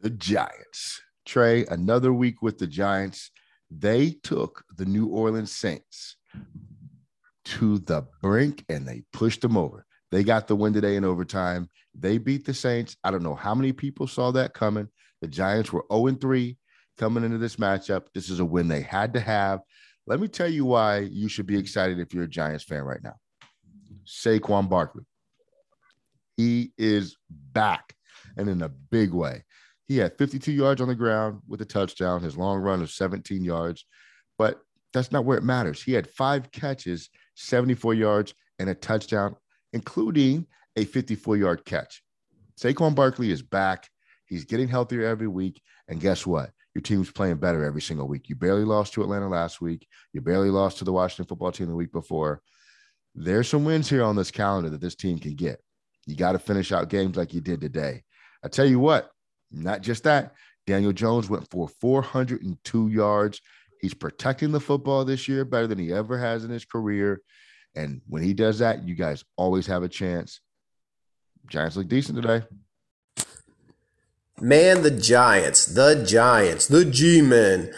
The 0.01 0.09
Giants. 0.09 1.01
Trey, 1.25 1.65
another 1.65 2.13
week 2.13 2.41
with 2.41 2.59
the 2.59 2.67
Giants. 2.67 3.31
They 3.71 4.11
took 4.11 4.65
the 4.77 4.85
New 4.85 5.07
Orleans 5.07 5.55
Saints 5.55 6.17
to 7.45 7.79
the 7.79 8.05
brink 8.21 8.65
and 8.69 8.87
they 8.87 9.03
pushed 9.11 9.41
them 9.41 9.57
over. 9.57 9.85
They 10.13 10.24
got 10.24 10.48
the 10.48 10.55
win 10.55 10.74
today 10.74 10.96
in 10.96 11.03
overtime. 11.03 11.72
They 11.96 12.20
beat 12.20 12.46
the 12.46 12.53
Saints. 12.53 12.96
I 13.03 13.10
don't 13.10 13.24
know 13.24 13.34
how 13.34 13.55
many 13.55 13.74
people 13.74 14.05
saw 14.05 14.29
that 14.34 14.53
coming. 14.53 14.88
The 15.22 15.27
Giants 15.27 15.74
were 15.74 15.86
0 15.91 16.17
3 16.22 16.55
coming 17.00 17.24
into 17.24 17.39
this 17.39 17.55
matchup. 17.55 18.03
This 18.13 18.29
is 18.29 18.39
a 18.39 18.46
win 18.46 18.67
they 18.67 18.82
had 18.82 19.13
to 19.15 19.20
have. 19.20 19.62
Let 20.05 20.20
me 20.20 20.27
tell 20.27 20.48
you 20.48 20.65
why 20.65 21.00
you 21.00 21.27
should 21.29 21.48
be 21.48 21.58
excited 21.58 22.00
if 22.00 22.13
you're 22.13 22.25
a 22.25 22.29
Giants 22.29 22.63
fan 22.63 22.84
right 22.84 23.01
now. 23.03 23.15
Saquon 24.05 24.70
Barkley. 24.70 25.05
He 26.38 26.74
is 26.77 27.17
back 27.29 27.96
and 28.38 28.48
in 28.48 28.62
a 28.62 28.70
big 28.70 29.13
way. 29.13 29.43
He 29.88 29.98
had 29.98 30.15
52 30.20 30.51
yards 30.51 30.79
on 30.79 30.89
the 30.89 30.96
ground 30.96 31.39
with 31.48 31.60
a 31.62 31.65
touchdown. 31.65 32.22
His 32.22 32.38
long 32.38 32.60
run 32.60 32.84
of 32.84 32.91
17 32.91 33.43
yards, 33.43 33.84
but 34.38 34.62
that's 34.93 35.12
not 35.12 35.25
where 35.25 35.39
it 35.39 35.43
matters. 35.43 35.82
He 35.82 35.93
had 35.93 36.08
five 36.08 36.51
catches, 36.51 37.10
74 37.34 37.96
yards, 37.96 38.36
and 38.60 38.70
a 38.70 38.75
touchdown, 38.75 39.36
including 39.74 40.48
a 40.75 40.86
54 40.86 41.38
yard 41.38 41.65
catch. 41.65 42.01
Saquon 42.60 42.96
Barkley 42.96 43.32
is 43.32 43.42
back. 43.42 43.89
He's 44.25 44.46
getting 44.46 44.68
healthier 44.68 45.06
every 45.06 45.27
week. 45.27 45.62
And 45.88 46.00
guess 46.00 46.25
what? 46.25 46.51
Your 46.74 46.82
team's 46.82 47.12
playing 47.12 47.38
better 47.38 47.63
every 47.63 47.82
single 47.82 48.08
week. 48.08 48.30
You 48.30 48.36
barely 48.36 48.63
lost 48.63 48.94
to 48.94 49.03
Atlanta 49.03 49.27
last 49.27 49.62
week. 49.62 49.88
You 50.12 50.22
barely 50.22 50.50
lost 50.50 50.80
to 50.80 50.86
the 50.86 50.94
Washington 50.94 51.25
football 51.27 51.51
team 51.51 51.68
the 51.68 51.75
week 51.75 51.92
before. 51.92 52.42
There's 53.13 53.48
some 53.48 53.65
wins 53.65 53.89
here 53.89 54.03
on 54.03 54.15
this 54.15 54.32
calendar 54.32 54.70
that 54.70 54.82
this 54.82 54.96
team 54.96 55.20
can 55.20 55.36
get. 55.36 55.62
You 56.08 56.15
got 56.15 56.32
to 56.32 56.39
finish 56.39 56.72
out 56.72 56.89
games 56.89 57.15
like 57.15 57.34
you 57.34 57.42
did 57.42 57.62
today. 57.62 58.03
I 58.44 58.48
tell 58.48 58.65
you 58.65 58.80
what, 58.80 59.12
not 59.51 59.82
just 59.82 60.03
that, 60.03 60.34
Daniel 60.65 60.94
Jones 60.94 61.30
went 61.30 61.50
for 61.50 61.68
402 61.68 62.88
yards. 62.88 63.39
He's 63.80 63.94
protecting 63.94 64.51
the 64.51 64.60
football 64.60 65.06
this 65.06 65.27
year 65.27 65.46
better 65.46 65.68
than 65.68 65.77
he 65.77 65.94
ever 65.94 66.18
has 66.18 66.44
in 66.44 66.50
his 66.50 66.65
career. 66.65 67.22
And 67.75 68.01
when 68.08 68.24
he 68.24 68.34
does 68.34 68.60
that, 68.60 68.88
you 68.88 68.96
guys 68.96 69.24
always 69.36 69.68
have 69.68 69.84
a 69.84 69.89
chance. 69.89 70.42
Giants 71.48 71.75
look 71.75 71.88
decent 71.88 72.22
today. 72.22 72.46
Man, 74.39 74.82
the 74.82 74.92
Giants, 74.92 75.65
the 75.65 76.03
Giants, 76.08 76.68
the 76.68 76.86
G 76.86 77.22
Men. 77.22 77.74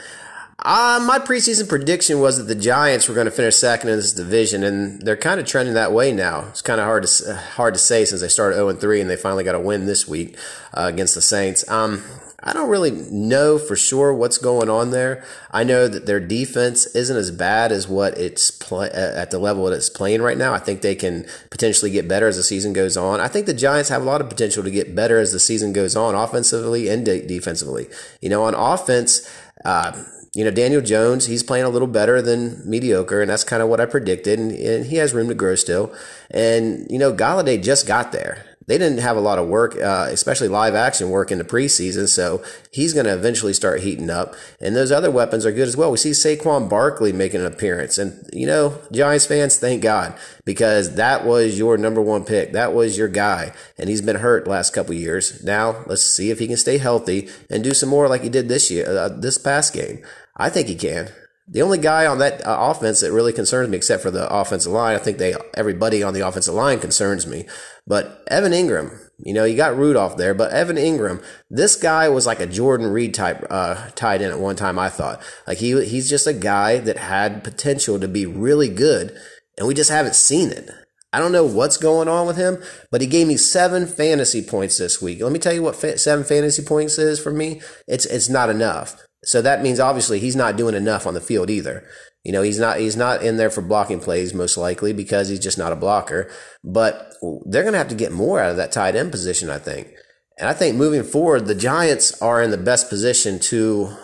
Uh, 0.59 1.03
my 1.05 1.19
preseason 1.19 1.67
prediction 1.67 2.19
was 2.19 2.37
that 2.37 2.45
the 2.45 2.59
Giants 2.59 3.07
were 3.07 3.13
going 3.13 3.25
to 3.25 3.31
finish 3.31 3.55
second 3.55 3.89
in 3.89 3.97
this 3.97 4.13
division, 4.13 4.63
and 4.63 5.01
they're 5.01 5.17
kind 5.17 5.39
of 5.39 5.45
trending 5.45 5.75
that 5.75 5.91
way 5.91 6.11
now. 6.11 6.47
It's 6.49 6.61
kind 6.61 6.79
of 6.79 6.85
hard 6.85 7.05
to 7.05 7.35
hard 7.35 7.73
to 7.73 7.79
say 7.79 8.05
since 8.05 8.21
they 8.21 8.29
started 8.29 8.55
0 8.55 8.73
3 8.73 9.01
and 9.01 9.09
they 9.09 9.17
finally 9.17 9.43
got 9.43 9.55
a 9.55 9.59
win 9.59 9.85
this 9.85 10.07
week 10.07 10.37
uh, 10.73 10.89
against 10.91 11.13
the 11.13 11.21
Saints. 11.21 11.69
Um, 11.69 12.03
I 12.45 12.53
don't 12.53 12.69
really 12.69 12.91
know 12.91 13.57
for 13.57 13.75
sure 13.75 14.13
what's 14.13 14.37
going 14.37 14.69
on 14.69 14.91
there. 14.91 15.25
I 15.49 15.63
know 15.63 15.87
that 15.87 16.05
their 16.05 16.19
defense 16.19 16.85
isn't 16.87 17.17
as 17.17 17.31
bad 17.31 17.71
as 17.71 17.87
what 17.87 18.15
it's 18.19 18.51
play, 18.51 18.89
at 18.91 19.31
the 19.31 19.39
level 19.39 19.65
that 19.65 19.73
it's 19.73 19.89
playing 19.89 20.21
right 20.21 20.37
now. 20.37 20.53
I 20.53 20.59
think 20.59 20.81
they 20.81 20.93
can 20.93 21.25
potentially 21.49 21.89
get 21.89 22.07
better 22.07 22.27
as 22.27 22.37
the 22.37 22.43
season 22.43 22.71
goes 22.71 22.97
on. 22.97 23.19
I 23.19 23.27
think 23.27 23.47
the 23.47 23.53
Giants 23.53 23.89
have 23.89 24.03
a 24.03 24.05
lot 24.05 24.21
of 24.21 24.29
potential 24.29 24.63
to 24.63 24.69
get 24.69 24.95
better 24.95 25.17
as 25.17 25.31
the 25.31 25.39
season 25.39 25.73
goes 25.73 25.95
on, 25.95 26.13
offensively 26.13 26.87
and 26.87 27.03
de- 27.03 27.25
defensively. 27.25 27.87
You 28.21 28.29
know, 28.29 28.43
on 28.43 28.53
offense, 28.53 29.27
uh, 29.65 30.03
you 30.35 30.43
know, 30.43 30.51
Daniel 30.51 30.81
Jones, 30.81 31.25
he's 31.25 31.41
playing 31.41 31.65
a 31.65 31.69
little 31.69 31.87
better 31.87 32.21
than 32.21 32.61
mediocre, 32.69 33.21
and 33.21 33.29
that's 33.29 33.43
kind 33.43 33.63
of 33.63 33.69
what 33.69 33.81
I 33.81 33.85
predicted. 33.85 34.37
And, 34.37 34.51
and 34.51 34.85
he 34.85 34.97
has 34.97 35.13
room 35.15 35.29
to 35.29 35.33
grow 35.33 35.55
still. 35.55 35.91
And, 36.29 36.85
you 36.91 36.99
know, 36.99 37.11
Golladay 37.11 37.63
just 37.63 37.87
got 37.87 38.11
there 38.11 38.45
they 38.67 38.77
didn't 38.77 38.99
have 38.99 39.17
a 39.17 39.21
lot 39.21 39.37
of 39.37 39.47
work, 39.47 39.75
uh, 39.75 40.07
especially 40.09 40.47
live 40.47 40.73
action 40.73 41.09
work 41.09 41.31
in 41.31 41.37
the 41.37 41.43
preseason. 41.43 42.07
So 42.07 42.43
he's 42.71 42.93
going 42.93 43.05
to 43.05 43.13
eventually 43.13 43.53
start 43.53 43.81
heating 43.81 44.09
up. 44.09 44.35
And 44.59 44.75
those 44.75 44.91
other 44.91 45.11
weapons 45.11 45.45
are 45.45 45.51
good 45.51 45.67
as 45.67 45.77
well. 45.77 45.91
We 45.91 45.97
see 45.97 46.11
Saquon 46.11 46.69
Barkley 46.69 47.13
making 47.13 47.41
an 47.41 47.47
appearance. 47.47 47.97
And, 47.97 48.27
you 48.33 48.47
know, 48.47 48.79
Giants 48.91 49.25
fans, 49.25 49.57
thank 49.57 49.83
God, 49.83 50.15
because 50.45 50.95
that 50.95 51.25
was 51.25 51.57
your 51.57 51.77
number 51.77 52.01
one 52.01 52.25
pick. 52.25 52.53
That 52.53 52.73
was 52.73 52.97
your 52.97 53.07
guy. 53.07 53.53
And 53.77 53.89
he's 53.89 54.01
been 54.01 54.17
hurt 54.17 54.47
last 54.47 54.73
couple 54.73 54.93
years. 54.93 55.43
Now 55.43 55.83
let's 55.85 56.03
see 56.03 56.31
if 56.31 56.39
he 56.39 56.47
can 56.47 56.57
stay 56.57 56.77
healthy 56.77 57.29
and 57.49 57.63
do 57.63 57.73
some 57.73 57.89
more 57.89 58.07
like 58.07 58.21
he 58.21 58.29
did 58.29 58.49
this 58.49 58.71
year, 58.71 58.87
uh, 58.87 59.09
this 59.09 59.37
past 59.37 59.73
game. 59.73 60.03
I 60.35 60.49
think 60.49 60.67
he 60.67 60.75
can. 60.75 61.09
The 61.47 61.61
only 61.61 61.77
guy 61.77 62.07
on 62.07 62.17
that 62.19 62.45
uh, 62.45 62.57
offense 62.59 63.01
that 63.01 63.11
really 63.11 63.31
concerns 63.31 63.69
me, 63.69 63.77
except 63.77 64.01
for 64.01 64.09
the 64.09 64.27
offensive 64.33 64.71
line, 64.71 64.95
I 64.95 64.99
think 64.99 65.19
they 65.19 65.35
everybody 65.53 66.01
on 66.01 66.15
the 66.15 66.27
offensive 66.27 66.55
line 66.55 66.79
concerns 66.79 67.27
me. 67.27 67.45
But 67.87 68.23
Evan 68.27 68.51
Engram, 68.51 68.99
you 69.19 69.33
know, 69.33 69.43
you 69.43 69.55
got 69.55 69.77
Rudolph 69.77 70.17
there, 70.17 70.33
but 70.33 70.51
Evan 70.51 70.75
Engram, 70.75 71.23
this 71.49 71.75
guy 71.75 72.09
was 72.09 72.25
like 72.25 72.39
a 72.39 72.47
Jordan 72.47 72.87
Reed 72.87 73.13
type 73.13 73.45
uh, 73.49 73.89
tight 73.91 74.21
end 74.21 74.33
at 74.33 74.39
one 74.39 74.55
time. 74.55 74.79
I 74.79 74.89
thought 74.89 75.21
like 75.47 75.59
he 75.59 75.85
he's 75.85 76.09
just 76.09 76.27
a 76.27 76.33
guy 76.33 76.79
that 76.79 76.97
had 76.97 77.43
potential 77.43 77.99
to 77.99 78.07
be 78.07 78.25
really 78.25 78.69
good, 78.69 79.15
and 79.57 79.67
we 79.67 79.73
just 79.73 79.91
haven't 79.91 80.15
seen 80.15 80.49
it. 80.49 80.69
I 81.13 81.19
don't 81.19 81.31
know 81.31 81.45
what's 81.45 81.77
going 81.77 82.09
on 82.09 82.27
with 82.27 82.35
him, 82.35 82.61
but 82.91 82.99
he 82.99 83.07
gave 83.07 83.27
me 83.27 83.37
seven 83.37 83.87
fantasy 83.87 84.41
points 84.41 84.77
this 84.77 85.01
week. 85.01 85.21
Let 85.21 85.31
me 85.31 85.39
tell 85.39 85.53
you 85.53 85.63
what 85.63 85.77
fa- 85.77 85.97
seven 85.97 86.25
fantasy 86.25 86.61
points 86.61 86.97
is 86.97 87.21
for 87.21 87.31
me. 87.31 87.61
It's 87.87 88.05
it's 88.05 88.27
not 88.27 88.49
enough. 88.49 89.01
So 89.25 89.41
that 89.41 89.61
means 89.61 89.79
obviously 89.79 90.19
he's 90.19 90.35
not 90.35 90.55
doing 90.55 90.75
enough 90.75 91.05
on 91.05 91.13
the 91.13 91.21
field 91.21 91.49
either. 91.49 91.85
You 92.23 92.31
know, 92.31 92.41
he's 92.41 92.59
not 92.59 92.79
he's 92.79 92.95
not 92.95 93.21
in 93.21 93.37
there 93.37 93.49
for 93.49 93.61
blocking 93.61 93.99
plays 93.99 94.33
most 94.33 94.57
likely 94.57 94.93
because 94.93 95.29
he's 95.29 95.39
just 95.39 95.57
not 95.57 95.71
a 95.71 95.75
blocker. 95.75 96.31
But 96.63 97.13
they're 97.45 97.63
going 97.63 97.73
to 97.73 97.79
have 97.79 97.89
to 97.89 97.95
get 97.95 98.11
more 98.11 98.39
out 98.39 98.51
of 98.51 98.57
that 98.57 98.71
tight 98.71 98.95
end 98.95 99.11
position, 99.11 99.49
I 99.49 99.59
think. 99.59 99.93
And 100.37 100.49
I 100.49 100.53
think 100.53 100.75
moving 100.75 101.03
forward, 101.03 101.45
the 101.45 101.55
Giants 101.55 102.21
are 102.21 102.41
in 102.41 102.51
the 102.51 102.57
best 102.57 102.89
position 102.89 103.39
to 103.39 103.95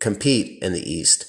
compete 0.00 0.62
in 0.62 0.72
the 0.72 0.90
East. 0.90 1.26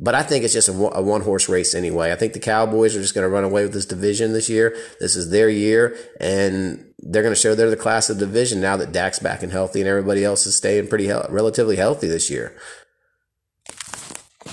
But 0.00 0.14
I 0.14 0.22
think 0.22 0.44
it's 0.44 0.54
just 0.54 0.68
a, 0.68 0.72
one 0.72 1.22
horse 1.22 1.48
race 1.48 1.74
anyway. 1.74 2.12
I 2.12 2.16
think 2.16 2.32
the 2.32 2.38
Cowboys 2.38 2.94
are 2.94 3.00
just 3.00 3.14
going 3.14 3.24
to 3.24 3.28
run 3.28 3.42
away 3.42 3.64
with 3.64 3.72
this 3.72 3.86
division 3.86 4.32
this 4.32 4.48
year. 4.48 4.76
This 5.00 5.16
is 5.16 5.30
their 5.30 5.48
year, 5.48 5.96
and 6.20 6.92
they're 7.00 7.22
going 7.22 7.34
to 7.34 7.40
show 7.40 7.54
they're 7.54 7.68
the 7.68 7.76
class 7.76 8.08
of 8.08 8.18
the 8.18 8.26
division 8.26 8.60
now 8.60 8.76
that 8.76 8.92
Dak's 8.92 9.18
back 9.18 9.42
and 9.42 9.50
healthy, 9.50 9.80
and 9.80 9.88
everybody 9.88 10.24
else 10.24 10.46
is 10.46 10.56
staying 10.56 10.86
pretty 10.86 11.06
he- 11.06 11.20
relatively 11.30 11.76
healthy 11.76 12.06
this 12.06 12.30
year. 12.30 12.56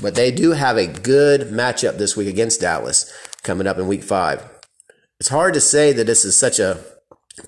But 0.02 0.16
they 0.16 0.32
do 0.32 0.52
have 0.52 0.78
a 0.78 0.88
good 0.88 1.42
matchup 1.50 1.98
this 1.98 2.18
week 2.18 2.28
against 2.28 2.62
Dallas 2.62 3.12
coming 3.44 3.68
up 3.68 3.78
in 3.78 3.88
week 3.88 4.04
five. 4.04 4.44
It's 5.20 5.30
hard 5.30 5.54
to 5.54 5.62
say 5.62 5.94
that 5.94 6.08
this 6.08 6.26
is 6.26 6.36
such 6.36 6.60
a 6.60 6.84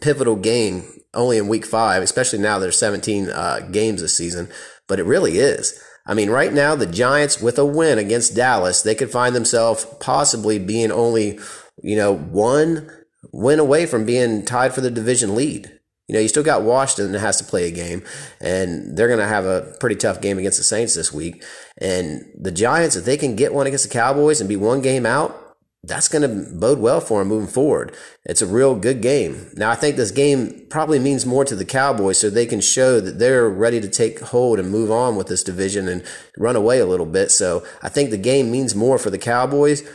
pivotal 0.01 0.35
game 0.35 0.83
only 1.13 1.37
in 1.37 1.47
week 1.47 1.65
five, 1.65 2.03
especially 2.03 2.39
now 2.39 2.59
there's 2.59 2.79
17 2.79 3.29
uh, 3.29 3.59
games 3.71 4.01
this 4.01 4.15
season, 4.15 4.49
but 4.87 4.99
it 4.99 5.03
really 5.03 5.39
is. 5.39 5.81
I 6.07 6.13
mean, 6.13 6.29
right 6.29 6.53
now, 6.53 6.75
the 6.75 6.85
Giants, 6.85 7.41
with 7.41 7.59
a 7.59 7.65
win 7.65 7.97
against 7.97 8.35
Dallas, 8.35 8.81
they 8.81 8.95
could 8.95 9.11
find 9.11 9.35
themselves 9.35 9.85
possibly 9.99 10.57
being 10.57 10.91
only, 10.91 11.37
you 11.83 11.97
know, 11.97 12.15
one 12.15 12.89
win 13.33 13.59
away 13.59 13.85
from 13.85 14.05
being 14.05 14.45
tied 14.45 14.73
for 14.73 14.81
the 14.81 14.89
division 14.89 15.35
lead. 15.35 15.71
You 16.07 16.13
know, 16.13 16.21
you 16.21 16.29
still 16.29 16.43
got 16.43 16.61
Washington 16.61 17.11
that 17.11 17.19
has 17.19 17.37
to 17.39 17.43
play 17.43 17.67
a 17.67 17.71
game, 17.71 18.01
and 18.39 18.97
they're 18.97 19.09
going 19.09 19.19
to 19.19 19.27
have 19.27 19.45
a 19.45 19.75
pretty 19.81 19.97
tough 19.97 20.21
game 20.21 20.37
against 20.37 20.57
the 20.57 20.63
Saints 20.63 20.95
this 20.95 21.11
week. 21.11 21.43
And 21.79 22.23
the 22.39 22.51
Giants, 22.51 22.95
if 22.95 23.03
they 23.03 23.17
can 23.17 23.35
get 23.35 23.53
one 23.53 23.67
against 23.67 23.83
the 23.83 23.93
Cowboys 23.93 24.39
and 24.39 24.47
be 24.47 24.55
one 24.55 24.81
game 24.81 25.05
out, 25.05 25.46
that's 25.83 26.07
going 26.07 26.21
to 26.23 26.53
bode 26.53 26.79
well 26.79 26.99
for 26.99 27.19
them 27.19 27.29
moving 27.29 27.47
forward. 27.47 27.95
It's 28.25 28.41
a 28.41 28.47
real 28.47 28.75
good 28.75 29.01
game. 29.01 29.51
Now, 29.55 29.71
I 29.71 29.75
think 29.75 29.95
this 29.95 30.11
game 30.11 30.67
probably 30.69 30.99
means 30.99 31.25
more 31.25 31.45
to 31.45 31.55
the 31.55 31.65
Cowboys 31.65 32.17
so 32.17 32.29
they 32.29 32.45
can 32.45 32.61
show 32.61 32.99
that 32.99 33.19
they're 33.19 33.49
ready 33.49 33.79
to 33.79 33.87
take 33.87 34.19
hold 34.19 34.59
and 34.59 34.69
move 34.69 34.91
on 34.91 35.15
with 35.15 35.27
this 35.27 35.43
division 35.43 35.87
and 35.87 36.03
run 36.37 36.55
away 36.55 36.79
a 36.79 36.85
little 36.85 37.05
bit. 37.05 37.31
So 37.31 37.65
I 37.81 37.89
think 37.89 38.09
the 38.09 38.17
game 38.17 38.51
means 38.51 38.75
more 38.75 38.97
for 38.97 39.09
the 39.09 39.17
Cowboys. 39.17 39.87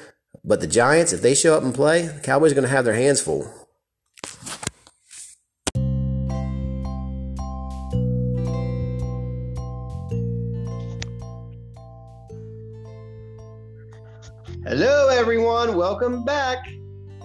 But 0.45 0.61
the 0.61 0.67
Giants, 0.67 1.13
if 1.13 1.23
they 1.23 1.35
show 1.35 1.57
up 1.57 1.63
and 1.63 1.75
play, 1.75 2.07
the 2.09 2.21
Cowboys 2.21 2.53
are 2.53 2.57
going 2.57 2.67
to 2.67 2.75
have 2.75 2.85
their 2.85 2.95
hands 2.95 3.21
full. 3.21 3.62
Hello, 14.75 15.09
everyone. 15.11 15.77
Welcome 15.77 16.25
back 16.25 16.67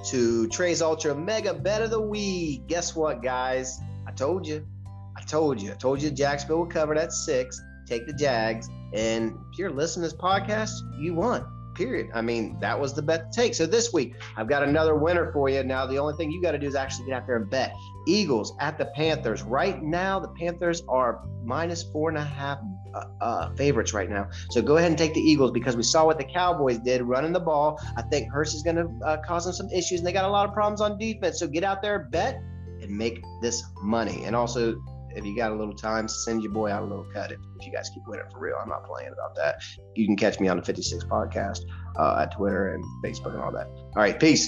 to 0.10 0.50
Trey's 0.50 0.82
Ultra 0.82 1.16
Mega 1.16 1.54
Bet 1.54 1.82
of 1.82 1.92
the 1.92 2.02
Week. 2.02 2.68
Guess 2.68 2.94
what, 2.94 3.24
guys? 3.24 3.80
I 4.06 4.12
told 4.12 4.46
you. 4.46 4.68
I 5.16 5.22
told 5.22 5.62
you. 5.62 5.72
I 5.72 5.76
told 5.76 6.02
you 6.02 6.12
Jacksonville 6.12 6.58
will 6.58 6.66
cover 6.66 6.94
that 6.96 7.14
six. 7.14 7.64
Take 7.86 8.06
the 8.06 8.12
Jags. 8.12 8.68
And 8.94 9.32
if 9.54 9.58
you're 9.58 9.72
listening 9.72 10.10
to 10.10 10.14
this 10.14 10.22
podcast, 10.22 10.72
you 11.00 11.14
won. 11.14 11.46
Period. 11.78 12.10
I 12.16 12.22
mean, 12.22 12.58
that 12.60 12.80
was 12.80 12.96
the 12.96 13.04
bet 13.04 13.32
to 13.32 13.40
take. 13.40 13.54
So 13.54 13.68
this 13.68 13.94
week, 13.94 14.16
I've 14.36 14.50
got 14.50 14.64
another 14.64 14.96
winner 14.96 15.32
for 15.32 15.48
you. 15.48 15.64
Now, 15.64 15.86
the 15.86 16.00
only 16.00 16.16
thing 16.16 16.32
you 16.32 16.42
got 16.42 16.54
to 16.54 16.58
do 16.58 16.66
is 16.66 16.74
actually 16.74 17.06
get 17.06 17.14
out 17.14 17.28
there 17.28 17.36
and 17.36 17.48
bet. 17.48 17.72
Eagles 18.08 18.56
at 18.60 18.80
the 18.80 18.86
Panthers. 18.96 19.44
Right 19.44 19.84
now, 19.84 20.20
the 20.20 20.30
Panthers 20.30 20.82
are 20.90 21.22
minus 21.44 21.84
four 21.84 22.10
and 22.10 22.18
a 22.18 22.24
half 22.24 22.58
uh, 22.96 23.04
uh, 23.22 23.54
favorites 23.54 23.94
right 23.94 24.10
now. 24.10 24.28
So 24.50 24.60
go 24.60 24.78
ahead 24.78 24.90
and 24.90 24.98
take 24.98 25.14
the 25.14 25.22
Eagles 25.22 25.52
because 25.52 25.76
we 25.76 25.84
saw 25.84 26.04
what 26.04 26.18
the 26.18 26.24
Cowboys 26.24 26.80
did 26.80 27.04
running 27.04 27.32
the 27.32 27.40
ball. 27.40 27.80
I 27.96 28.02
think 28.02 28.32
Hurts 28.32 28.56
is 28.56 28.64
going 28.64 28.78
to 28.78 28.90
uh, 29.06 29.18
cause 29.18 29.46
them 29.46 29.54
some 29.54 29.70
issues, 29.70 30.00
and 30.00 30.08
they 30.08 30.14
got 30.14 30.26
a 30.26 30.32
lot 30.32 30.48
of 30.48 30.56
problems 30.56 30.82
on 30.82 30.98
defense. 30.98 31.38
So 31.38 31.46
get 31.46 31.64
out 31.64 31.84
there, 31.84 32.08
bet, 32.12 32.42
and 32.82 32.90
make 32.90 33.24
this 33.44 33.64
money. 33.84 34.24
And 34.26 34.36
also, 34.36 34.82
if 35.18 35.26
you 35.26 35.36
got 35.36 35.52
a 35.52 35.56
little 35.56 35.74
time, 35.74 36.08
send 36.08 36.44
your 36.44 36.52
boy 36.52 36.72
out 36.72 36.84
a 36.84 36.86
little 36.86 37.08
cut 37.12 37.32
if, 37.32 37.40
if 37.60 37.66
you 37.66 37.74
guys 37.74 37.90
keep 37.90 38.04
winning 38.06 38.26
for 38.32 38.40
real. 38.40 38.56
I'm 38.62 38.70
not 38.70 38.86
playing 38.86 39.12
about 39.12 39.36
that. 39.36 39.64
You 39.96 40.06
can 40.06 40.16
catch 40.16 40.40
me 40.40 40.48
on 40.48 40.58
the 40.58 40.64
56 40.64 41.06
podcast 41.06 41.62
uh, 41.98 42.20
at 42.22 42.36
Twitter 42.36 42.76
and 42.76 42.84
Facebook 43.04 43.34
and 43.34 43.42
all 43.42 43.52
that. 43.52 43.66
All 43.66 43.94
right, 43.96 44.20
peace. 44.20 44.48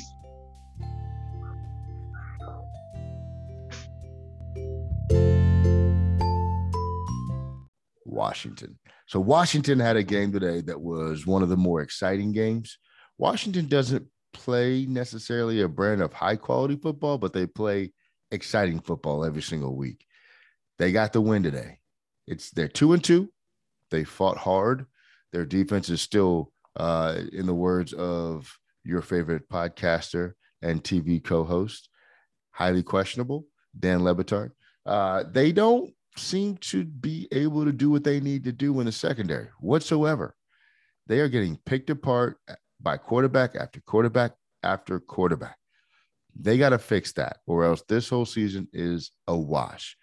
Washington. 8.05 8.77
So 9.07 9.19
Washington 9.19 9.79
had 9.79 9.95
a 9.95 10.03
game 10.03 10.31
today 10.31 10.61
that 10.61 10.79
was 10.79 11.25
one 11.25 11.41
of 11.41 11.49
the 11.49 11.57
more 11.57 11.81
exciting 11.81 12.31
games. 12.31 12.77
Washington 13.17 13.67
doesn't 13.67 14.05
play 14.33 14.85
necessarily 14.85 15.61
a 15.61 15.67
brand 15.67 16.01
of 16.01 16.13
high 16.13 16.35
quality 16.35 16.75
football, 16.75 17.17
but 17.17 17.33
they 17.33 17.47
play 17.47 17.91
exciting 18.31 18.79
football 18.79 19.25
every 19.25 19.41
single 19.41 19.75
week. 19.75 20.05
They 20.79 20.93
got 20.93 21.13
the 21.13 21.21
win 21.21 21.43
today. 21.43 21.79
It's 22.25 22.49
they're 22.51 22.67
two 22.67 22.93
and 22.93 23.03
two. 23.03 23.29
They 23.91 24.05
fought 24.05 24.37
hard. 24.37 24.85
Their 25.33 25.45
defense 25.45 25.89
is 25.89 26.01
still, 26.01 26.51
uh, 26.75 27.19
in 27.33 27.45
the 27.45 27.53
words 27.53 27.93
of 27.93 28.51
your 28.83 29.01
favorite 29.01 29.49
podcaster 29.49 30.33
and 30.61 30.83
TV 30.83 31.23
co-host, 31.23 31.89
highly 32.51 32.81
questionable, 32.81 33.45
Dan 33.77 34.03
Le 34.03 34.15
Batard. 34.15 34.51
Uh, 34.85 35.23
they 35.29 35.51
don't 35.51 35.93
seem 36.17 36.57
to 36.57 36.83
be 36.83 37.27
able 37.31 37.65
to 37.65 37.71
do 37.71 37.89
what 37.89 38.03
they 38.03 38.19
need 38.19 38.43
to 38.45 38.51
do 38.51 38.79
in 38.79 38.85
the 38.85 38.91
secondary 38.91 39.49
whatsoever. 39.59 40.35
They 41.07 41.19
are 41.19 41.29
getting 41.29 41.57
picked 41.65 41.89
apart 41.89 42.37
by 42.79 42.97
quarterback 42.97 43.55
after 43.55 43.81
quarterback 43.81 44.33
after 44.63 44.99
quarterback. 44.99 45.57
They 46.39 46.57
got 46.57 46.69
to 46.69 46.77
fix 46.77 47.11
that, 47.13 47.37
or 47.47 47.65
else 47.65 47.83
this 47.87 48.07
whole 48.09 48.25
season 48.25 48.67
is 48.71 49.11
a 49.27 49.35
wash. 49.35 49.97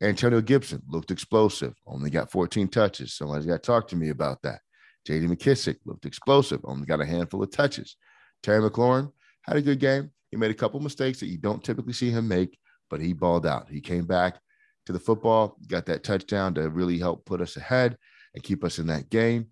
Antonio 0.00 0.40
Gibson 0.40 0.82
looked 0.88 1.10
explosive, 1.10 1.74
only 1.86 2.10
got 2.10 2.30
14 2.30 2.68
touches. 2.68 3.14
Somebody's 3.14 3.46
got 3.46 3.62
to 3.62 3.66
talk 3.66 3.88
to 3.88 3.96
me 3.96 4.10
about 4.10 4.42
that. 4.42 4.60
JD 5.08 5.28
McKissic 5.28 5.76
looked 5.84 6.06
explosive, 6.06 6.60
only 6.64 6.86
got 6.86 7.00
a 7.00 7.06
handful 7.06 7.42
of 7.42 7.50
touches. 7.50 7.96
Terry 8.42 8.60
McLaurin 8.60 9.10
had 9.42 9.56
a 9.56 9.62
good 9.62 9.80
game. 9.80 10.10
He 10.30 10.36
made 10.36 10.50
a 10.50 10.54
couple 10.54 10.78
mistakes 10.80 11.20
that 11.20 11.26
you 11.28 11.38
don't 11.38 11.64
typically 11.64 11.94
see 11.94 12.10
him 12.10 12.28
make, 12.28 12.58
but 12.90 13.00
he 13.00 13.12
balled 13.12 13.46
out. 13.46 13.68
He 13.68 13.80
came 13.80 14.04
back 14.04 14.38
to 14.86 14.92
the 14.92 15.00
football, 15.00 15.56
got 15.66 15.86
that 15.86 16.04
touchdown 16.04 16.54
to 16.54 16.68
really 16.68 16.98
help 16.98 17.24
put 17.24 17.40
us 17.40 17.56
ahead 17.56 17.96
and 18.34 18.42
keep 18.42 18.62
us 18.62 18.78
in 18.78 18.86
that 18.88 19.10
game. 19.10 19.48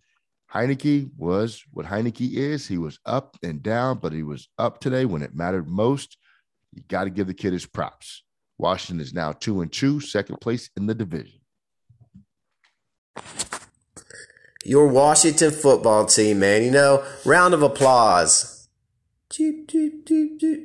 Heinicke 0.52 1.10
was 1.16 1.64
what 1.72 1.86
Heinicke 1.86 2.32
is. 2.34 2.68
He 2.68 2.78
was 2.78 2.98
up 3.04 3.36
and 3.42 3.62
down, 3.62 3.98
but 3.98 4.12
he 4.12 4.22
was 4.22 4.48
up 4.58 4.80
today 4.80 5.04
when 5.04 5.22
it 5.22 5.34
mattered 5.34 5.66
most. 5.66 6.18
You 6.72 6.82
got 6.88 7.04
to 7.04 7.10
give 7.10 7.26
the 7.26 7.34
kid 7.34 7.52
his 7.52 7.66
props. 7.66 8.22
Washington 8.58 9.00
is 9.00 9.12
now 9.12 9.32
two 9.32 9.60
and 9.60 9.72
two, 9.72 10.00
second 10.00 10.40
place 10.40 10.70
in 10.76 10.86
the 10.86 10.94
division. 10.94 11.40
Your 14.64 14.88
Washington 14.88 15.52
football 15.52 16.06
team, 16.06 16.40
man. 16.40 16.62
You 16.64 16.70
know, 16.70 17.04
round 17.24 17.54
of 17.54 17.62
applause. 17.62 18.68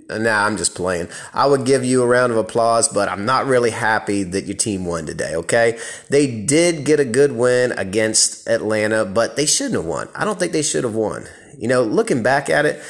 Nah, 0.09 0.45
I'm 0.45 0.55
just 0.55 0.75
playing. 0.75 1.07
I 1.33 1.45
would 1.47 1.65
give 1.65 1.83
you 1.83 2.03
a 2.03 2.07
round 2.07 2.31
of 2.31 2.37
applause, 2.37 2.87
but 2.87 3.09
I'm 3.09 3.25
not 3.25 3.45
really 3.45 3.71
happy 3.71 4.23
that 4.23 4.45
your 4.45 4.55
team 4.55 4.85
won 4.85 5.05
today, 5.05 5.35
okay? 5.35 5.79
They 6.09 6.27
did 6.41 6.85
get 6.85 6.99
a 6.99 7.05
good 7.05 7.33
win 7.33 7.73
against 7.73 8.47
Atlanta, 8.47 9.03
but 9.03 9.35
they 9.35 9.45
shouldn't 9.45 9.75
have 9.75 9.85
won. 9.85 10.09
I 10.15 10.25
don't 10.25 10.39
think 10.39 10.51
they 10.51 10.61
should 10.61 10.83
have 10.83 10.95
won. 10.95 11.25
You 11.57 11.67
know, 11.67 11.83
looking 11.83 12.23
back 12.23 12.49
at 12.49 12.65
it, 12.65 12.81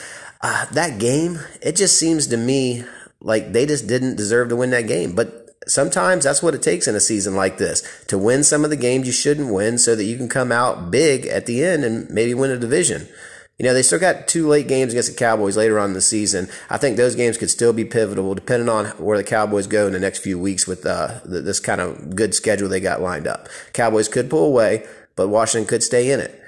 uh, 0.41 0.65
that 0.71 0.99
game, 0.99 1.39
it 1.61 1.75
just 1.75 1.97
seems 1.97 2.27
to 2.27 2.37
me 2.37 2.83
like 3.21 3.53
they 3.53 3.65
just 3.65 3.87
didn't 3.87 4.15
deserve 4.15 4.49
to 4.49 4.55
win 4.55 4.71
that 4.71 4.87
game. 4.87 5.13
But 5.15 5.49
sometimes 5.67 6.23
that's 6.23 6.41
what 6.41 6.55
it 6.55 6.61
takes 6.61 6.87
in 6.87 6.95
a 6.95 6.99
season 6.99 7.35
like 7.35 7.57
this 7.57 7.83
to 8.07 8.17
win 8.17 8.43
some 8.43 8.63
of 8.63 8.69
the 8.69 8.75
games 8.75 9.07
you 9.07 9.13
shouldn't 9.13 9.53
win 9.53 9.77
so 9.77 9.95
that 9.95 10.03
you 10.03 10.17
can 10.17 10.27
come 10.27 10.51
out 10.51 10.91
big 10.91 11.25
at 11.27 11.45
the 11.45 11.63
end 11.63 11.83
and 11.83 12.09
maybe 12.09 12.33
win 12.33 12.51
a 12.51 12.57
division. 12.57 13.07
You 13.59 13.67
know, 13.67 13.75
they 13.75 13.83
still 13.83 13.99
got 13.99 14.27
two 14.27 14.47
late 14.47 14.67
games 14.67 14.91
against 14.91 15.11
the 15.11 15.15
Cowboys 15.15 15.55
later 15.55 15.77
on 15.77 15.89
in 15.89 15.93
the 15.93 16.01
season. 16.01 16.49
I 16.71 16.77
think 16.77 16.97
those 16.97 17.15
games 17.15 17.37
could 17.37 17.51
still 17.51 17.73
be 17.73 17.85
pivotal 17.85 18.33
depending 18.33 18.69
on 18.69 18.87
where 18.97 19.17
the 19.17 19.23
Cowboys 19.23 19.67
go 19.67 19.85
in 19.85 19.93
the 19.93 19.99
next 19.99 20.19
few 20.19 20.39
weeks 20.39 20.65
with 20.65 20.83
uh, 20.83 21.19
this 21.25 21.59
kind 21.59 21.79
of 21.79 22.15
good 22.15 22.33
schedule 22.33 22.67
they 22.67 22.79
got 22.79 23.01
lined 23.01 23.27
up. 23.27 23.49
Cowboys 23.73 24.07
could 24.07 24.31
pull 24.31 24.47
away, 24.47 24.87
but 25.15 25.27
Washington 25.27 25.67
could 25.67 25.83
stay 25.83 26.11
in 26.11 26.19
it. 26.19 26.40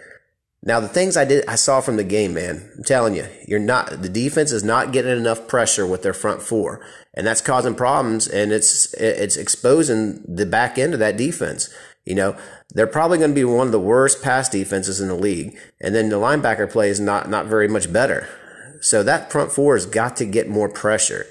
Now 0.65 0.80
the 0.80 0.88
things 0.88 1.17
I 1.17 1.26
did 1.26 1.45
I 1.45 1.56
saw 1.56 1.82
from 1.82 1.97
the 1.97 2.06
game, 2.06 2.34
man, 2.34 2.71
I'm 2.78 2.84
telling 2.84 3.15
you, 3.15 3.28
you're 3.45 3.60
not 3.60 4.02
the 4.02 4.10
defense 4.10 4.54
is 4.54 4.63
not 4.63 4.93
getting 4.93 5.15
enough 5.17 5.47
pressure 5.47 5.86
with 5.86 6.04
their 6.04 6.13
front 6.13 6.41
four, 6.41 6.80
and 7.13 7.28
that's 7.28 7.41
causing 7.41 7.76
problems, 7.76 8.28
and 8.28 8.54
it's 8.54 8.93
it's 8.93 9.36
exposing 9.36 10.23
the 10.26 10.45
back 10.45 10.78
end 10.78 10.93
of 10.93 10.99
that 10.99 11.17
defense. 11.17 11.69
You 12.06 12.15
know, 12.15 12.38
they're 12.69 12.88
probably 12.88 13.17
going 13.17 13.32
to 13.32 13.36
be 13.36 13.43
one 13.43 13.67
of 13.67 13.71
the 13.73 13.80
worst 13.80 14.23
pass 14.23 14.47
defenses 14.47 15.02
in 15.02 15.10
the 15.10 15.15
league, 15.15 15.58
and 15.82 15.93
then 15.93 16.08
the 16.08 16.15
linebacker 16.15 16.71
play 16.71 16.89
is 16.89 16.99
not 16.99 17.30
not 17.30 17.47
very 17.47 17.67
much 17.67 17.91
better. 17.91 18.30
So 18.80 19.04
that 19.04 19.32
front 19.32 19.52
four 19.52 19.76
has 19.76 19.86
got 19.86 20.15
to 20.17 20.26
get 20.26 20.49
more 20.49 20.69
pressure. 20.69 21.26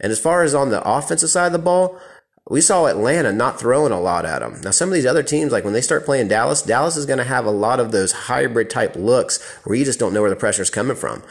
And 0.00 0.12
as 0.12 0.20
far 0.20 0.44
as 0.44 0.54
on 0.54 0.70
the 0.70 0.88
offensive 0.88 1.30
side 1.30 1.46
of 1.46 1.52
the 1.52 1.58
ball, 1.58 2.00
we 2.50 2.60
saw 2.60 2.86
Atlanta 2.86 3.32
not 3.32 3.60
throwing 3.60 3.92
a 3.92 4.00
lot 4.00 4.24
at 4.24 4.40
them. 4.40 4.60
Now, 4.62 4.70
some 4.70 4.88
of 4.88 4.94
these 4.94 5.06
other 5.06 5.22
teams, 5.22 5.52
like 5.52 5.64
when 5.64 5.74
they 5.74 5.80
start 5.82 6.04
playing 6.04 6.28
Dallas, 6.28 6.62
Dallas 6.62 6.96
is 6.96 7.06
going 7.06 7.18
to 7.18 7.24
have 7.24 7.44
a 7.44 7.50
lot 7.50 7.78
of 7.78 7.92
those 7.92 8.12
hybrid 8.12 8.70
type 8.70 8.96
looks 8.96 9.42
where 9.64 9.76
you 9.76 9.84
just 9.84 9.98
don't 9.98 10.14
know 10.14 10.22
where 10.22 10.30
the 10.30 10.36
pressure 10.36 10.62
is 10.62 10.70
coming 10.70 10.96
from. 10.96 11.22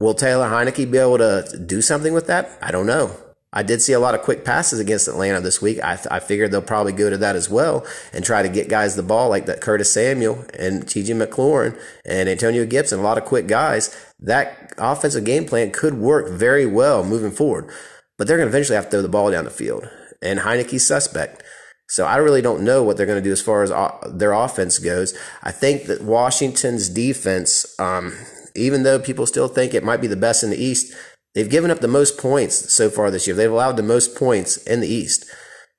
Will 0.00 0.14
Taylor 0.14 0.48
Heinicke 0.48 0.90
be 0.90 0.98
able 0.98 1.18
to 1.18 1.64
do 1.64 1.80
something 1.80 2.12
with 2.12 2.26
that? 2.26 2.58
I 2.60 2.72
don't 2.72 2.86
know. 2.86 3.16
I 3.54 3.62
did 3.62 3.82
see 3.82 3.92
a 3.92 4.00
lot 4.00 4.14
of 4.14 4.22
quick 4.22 4.44
passes 4.44 4.80
against 4.80 5.06
Atlanta 5.06 5.40
this 5.40 5.60
week. 5.60 5.78
I, 5.84 5.96
th- 5.96 6.08
I 6.10 6.18
figured 6.20 6.50
they'll 6.50 6.62
probably 6.62 6.92
go 6.92 7.10
to 7.10 7.18
that 7.18 7.36
as 7.36 7.50
well 7.50 7.86
and 8.12 8.24
try 8.24 8.42
to 8.42 8.48
get 8.48 8.68
guys 8.68 8.96
the 8.96 9.02
ball 9.02 9.28
like 9.28 9.46
that 9.46 9.60
Curtis 9.60 9.92
Samuel 9.92 10.44
and 10.58 10.84
TJ 10.84 11.24
McLaurin 11.24 11.78
and 12.04 12.30
Antonio 12.30 12.64
Gibson, 12.64 12.98
a 12.98 13.02
lot 13.02 13.18
of 13.18 13.26
quick 13.26 13.46
guys. 13.46 13.94
That 14.18 14.72
offensive 14.78 15.24
game 15.24 15.44
plan 15.44 15.70
could 15.70 15.94
work 15.94 16.30
very 16.30 16.64
well 16.64 17.04
moving 17.04 17.30
forward, 17.30 17.68
but 18.16 18.26
they're 18.26 18.38
going 18.38 18.48
to 18.48 18.50
eventually 18.50 18.76
have 18.76 18.86
to 18.86 18.90
throw 18.90 19.02
the 19.02 19.08
ball 19.08 19.30
down 19.30 19.44
the 19.44 19.50
field 19.50 19.86
and 20.22 20.40
Heinicke's 20.40 20.86
suspect. 20.86 21.42
So 21.88 22.06
I 22.06 22.16
really 22.16 22.40
don't 22.40 22.64
know 22.64 22.82
what 22.82 22.96
they're 22.96 23.06
going 23.06 23.22
to 23.22 23.28
do 23.28 23.32
as 23.32 23.42
far 23.42 23.62
as 23.62 23.70
uh, 23.70 23.98
their 24.10 24.32
offense 24.32 24.78
goes. 24.78 25.16
I 25.42 25.52
think 25.52 25.84
that 25.84 26.02
Washington's 26.02 26.88
defense, 26.88 27.66
um, 27.78 28.16
even 28.54 28.82
though 28.82 28.98
people 28.98 29.26
still 29.26 29.48
think 29.48 29.74
it 29.74 29.84
might 29.84 30.00
be 30.00 30.06
the 30.06 30.16
best 30.16 30.42
in 30.42 30.48
the 30.48 30.62
East, 30.62 30.94
they've 31.34 31.50
given 31.50 31.70
up 31.70 31.80
the 31.80 31.88
most 31.88 32.16
points 32.16 32.72
so 32.72 32.88
far 32.88 33.10
this 33.10 33.26
year. 33.26 33.36
They've 33.36 33.50
allowed 33.50 33.76
the 33.76 33.82
most 33.82 34.16
points 34.16 34.56
in 34.56 34.80
the 34.80 34.88
East. 34.88 35.26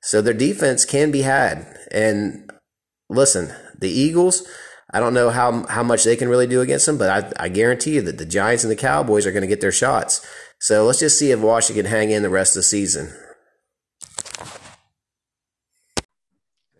So 0.02 0.20
their 0.20 0.34
defense 0.34 0.84
can 0.84 1.10
be 1.10 1.22
had. 1.22 1.66
And 1.90 2.48
listen, 3.08 3.52
the 3.80 3.90
Eagles, 3.90 4.46
I 4.92 5.00
don't 5.00 5.14
know 5.14 5.30
how, 5.30 5.66
how 5.66 5.82
much 5.82 6.04
they 6.04 6.14
can 6.14 6.28
really 6.28 6.46
do 6.46 6.60
against 6.60 6.86
them, 6.86 6.98
but 6.98 7.10
I, 7.10 7.44
I 7.44 7.48
guarantee 7.48 7.96
you 7.96 8.02
that 8.02 8.18
the 8.18 8.26
Giants 8.26 8.62
and 8.62 8.70
the 8.70 8.76
Cowboys 8.76 9.26
are 9.26 9.32
going 9.32 9.40
to 9.40 9.48
get 9.48 9.60
their 9.60 9.72
shots. 9.72 10.24
So 10.60 10.84
let's 10.84 11.00
just 11.00 11.18
see 11.18 11.32
if 11.32 11.40
Washington 11.40 11.86
hang 11.86 12.10
in 12.10 12.22
the 12.22 12.30
rest 12.30 12.52
of 12.52 12.60
the 12.60 12.64
season. 12.64 13.12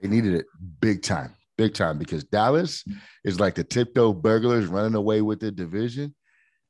They 0.05 0.11
needed 0.11 0.35
it 0.35 0.47
big 0.81 1.01
time, 1.01 1.35
big 1.57 1.73
time 1.73 1.97
because 1.97 2.25
Dallas 2.25 2.85
is 3.25 3.41
like 3.41 3.55
the 3.55 3.65
tiptoe 3.65 4.13
burglars 4.13 4.67
running 4.67 4.97
away 4.97 5.23
with 5.23 5.41
the 5.41 5.51
division. 5.51 6.15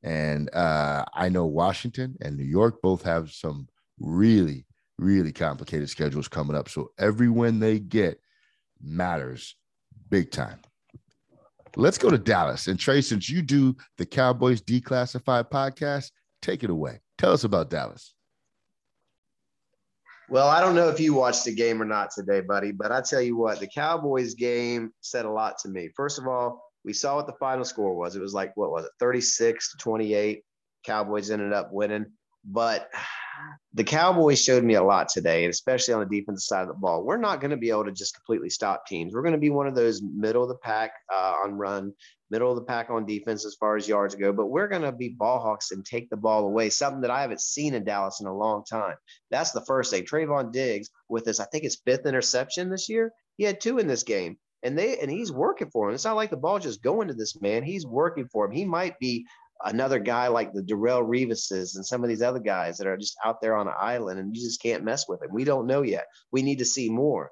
And 0.03 0.49
uh, 0.55 1.03
I 1.13 1.27
know 1.27 1.45
Washington 1.45 2.15
and 2.21 2.37
New 2.37 2.45
York 2.45 2.81
both 2.81 3.03
have 3.03 3.33
some 3.33 3.67
really, 3.99 4.65
really 4.97 5.33
complicated 5.33 5.89
schedules 5.89 6.29
coming 6.29 6.55
up. 6.55 6.69
So 6.69 6.91
every 6.97 7.27
win 7.27 7.59
they 7.59 7.77
get 7.77 8.21
matters 8.81 9.57
big 10.09 10.31
time. 10.31 10.59
Let's 11.75 11.97
go 11.97 12.09
to 12.09 12.17
Dallas. 12.17 12.67
And 12.67 12.79
Trey, 12.79 13.01
since 13.01 13.29
you 13.29 13.41
do 13.41 13.75
the 13.97 14.05
Cowboys 14.05 14.61
Declassified 14.61 15.49
podcast, 15.49 16.11
take 16.41 16.63
it 16.63 16.69
away. 16.69 17.01
Tell 17.17 17.33
us 17.33 17.43
about 17.43 17.69
Dallas. 17.69 18.14
Well, 20.27 20.47
I 20.47 20.59
don't 20.59 20.75
know 20.75 20.89
if 20.89 20.99
you 20.99 21.13
watched 21.13 21.45
the 21.45 21.53
game 21.53 21.81
or 21.81 21.85
not 21.85 22.09
today, 22.11 22.41
buddy, 22.41 22.71
but 22.71 22.91
I 22.91 23.01
tell 23.01 23.21
you 23.21 23.37
what, 23.37 23.59
the 23.59 23.67
Cowboys 23.67 24.33
game 24.33 24.91
said 25.01 25.25
a 25.25 25.29
lot 25.29 25.59
to 25.59 25.69
me. 25.69 25.89
First 25.95 26.17
of 26.17 26.27
all, 26.27 26.63
we 26.83 26.93
saw 26.93 27.15
what 27.15 27.27
the 27.27 27.33
final 27.33 27.63
score 27.63 27.95
was. 27.95 28.15
It 28.15 28.21
was 28.21 28.33
like, 28.33 28.55
what 28.57 28.71
was 28.71 28.85
it, 28.85 28.91
36 28.99 29.71
to 29.71 29.77
28. 29.77 30.43
Cowboys 30.83 31.29
ended 31.29 31.53
up 31.53 31.71
winning. 31.71 32.05
But 32.43 32.89
the 33.73 33.83
Cowboys 33.83 34.41
showed 34.41 34.63
me 34.63 34.75
a 34.75 34.83
lot 34.83 35.09
today, 35.09 35.43
and 35.43 35.51
especially 35.51 35.93
on 35.93 35.99
the 35.99 36.19
defensive 36.19 36.43
side 36.43 36.61
of 36.61 36.67
the 36.67 36.73
ball. 36.75 37.03
We're 37.03 37.17
not 37.17 37.41
going 37.41 37.51
to 37.51 37.57
be 37.57 37.69
able 37.69 37.85
to 37.85 37.91
just 37.91 38.15
completely 38.15 38.49
stop 38.49 38.85
teams. 38.85 39.13
We're 39.13 39.23
going 39.23 39.33
to 39.33 39.39
be 39.39 39.49
one 39.49 39.67
of 39.67 39.75
those 39.75 40.01
middle 40.01 40.43
of 40.43 40.49
the 40.49 40.57
pack 40.57 40.91
uh, 41.13 41.33
on 41.43 41.53
run 41.55 41.93
middle 42.29 42.49
of 42.49 42.55
the 42.55 42.63
pack 42.63 42.89
on 42.89 43.05
defense 43.05 43.45
as 43.45 43.55
far 43.55 43.75
as 43.75 43.87
yards 43.87 44.15
go, 44.15 44.33
but 44.33 44.47
we're 44.47 44.67
going 44.67 44.81
to 44.81 44.91
be 44.91 45.09
ball 45.09 45.39
hawks 45.39 45.71
and 45.71 45.85
take 45.85 46.09
the 46.09 46.17
ball 46.17 46.45
away, 46.45 46.69
something 46.69 47.01
that 47.01 47.11
I 47.11 47.21
haven't 47.21 47.41
seen 47.41 47.73
in 47.73 47.83
Dallas 47.83 48.19
in 48.21 48.27
a 48.27 48.35
long 48.35 48.63
time. 48.63 48.95
That's 49.31 49.51
the 49.51 49.65
first 49.65 49.91
thing. 49.91 50.03
Trevon 50.03 50.51
Diggs 50.51 50.89
with 51.09 51.25
his, 51.25 51.39
I 51.39 51.45
think 51.45 51.63
his 51.63 51.81
fifth 51.85 52.05
interception 52.05 52.69
this 52.69 52.89
year. 52.89 53.11
He 53.37 53.43
had 53.43 53.61
two 53.61 53.79
in 53.79 53.87
this 53.87 54.03
game. 54.03 54.37
And 54.63 54.75
they 54.75 54.97
and 54.97 55.11
he's 55.11 55.31
working 55.31 55.69
for 55.69 55.87
him. 55.87 55.93
It's 55.93 56.05
not 56.05 56.15
like 56.15 56.31
the 56.31 56.37
ball 56.37 56.57
just 56.57 56.81
going 56.81 57.09
to 57.09 57.13
this 57.13 57.39
man. 57.39 57.61
He's 57.61 57.85
working 57.85 58.27
for 58.31 58.45
him. 58.45 58.51
He 58.51 58.65
might 58.65 58.97
be 58.97 59.27
another 59.63 59.99
guy 59.99 60.27
like 60.27 60.53
the 60.53 60.63
Darrelle 60.63 61.07
Revises 61.07 61.75
and 61.75 61.85
some 61.85 62.03
of 62.03 62.09
these 62.09 62.23
other 62.23 62.39
guys 62.39 62.77
that 62.77 62.87
are 62.87 62.97
just 62.97 63.15
out 63.23 63.41
there 63.41 63.55
on 63.55 63.67
an 63.67 63.75
island 63.79 64.19
and 64.19 64.35
you 64.35 64.41
just 64.41 64.61
can't 64.61 64.83
mess 64.83 65.07
with 65.07 65.21
him. 65.21 65.29
We 65.31 65.43
don't 65.43 65.67
know 65.67 65.83
yet. 65.83 66.07
We 66.31 66.41
need 66.41 66.59
to 66.59 66.65
see 66.65 66.89
more. 66.89 67.31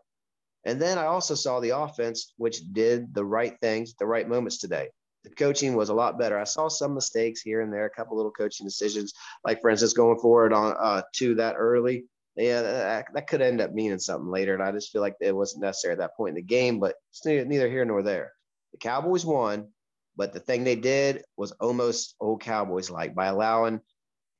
And 0.65 0.82
then 0.82 0.97
I 0.97 1.06
also 1.06 1.36
saw 1.36 1.60
the 1.60 1.78
offense, 1.78 2.34
which 2.38 2.62
did 2.71 3.13
the 3.13 3.26
right 3.26 3.58
things 3.62 3.91
at 3.91 3.97
the 3.97 4.06
right 4.06 4.28
moments 4.28 4.58
today. 4.60 4.89
The 5.23 5.30
coaching 5.32 5.76
was 5.76 5.89
a 5.89 5.93
lot 5.93 6.19
better. 6.19 6.38
I 6.38 6.43
saw 6.43 6.67
some 6.67 6.93
mistakes 6.93 7.41
here 7.41 7.62
and 7.62 7.71
there, 7.71 7.86
a 7.86 7.89
couple 7.89 8.17
little 8.17 8.32
coaching 8.32 8.65
decisions, 8.65 9.13
like 9.45 9.62
for 9.62 9.69
instance, 9.69 9.93
going 9.93 10.19
forward 10.19 10.54
on 10.54 10.76
uh, 10.80 11.02
two 11.13 11.36
that 11.36 11.56
early. 11.58 12.06
Yeah, 12.36 12.62
that, 12.62 13.06
that 13.13 13.28
could 13.28 13.41
end 13.41 13.62
up 13.62 13.73
meaning 13.73 13.99
something 13.99 14.30
later. 14.30 14.54
And 14.54 14.63
I 14.63 14.71
just 14.71 14.91
feel 14.91 15.02
like 15.02 15.15
it 15.21 15.36
wasn't 15.36 15.63
necessary 15.63 15.93
at 15.93 15.99
that 15.99 16.17
point 16.17 16.30
in 16.30 16.36
the 16.36 16.41
game, 16.41 16.80
but 16.80 16.95
it's 17.12 17.26
neither 17.26 17.69
here 17.69 17.86
nor 17.86 18.02
there. 18.02 18.34
The 18.71 18.80
Cowboys 18.80 19.23
won, 19.23 19.69
but 20.17 20.34
the 20.34 20.39
thing 20.39 20.63
they 20.63 20.76
did 20.76 21.23
was 21.38 21.52
almost 21.54 22.15
old 22.19 22.41
Cowboys 22.41 22.89
like 22.89 23.13
by 23.13 23.28
allowing 23.28 23.82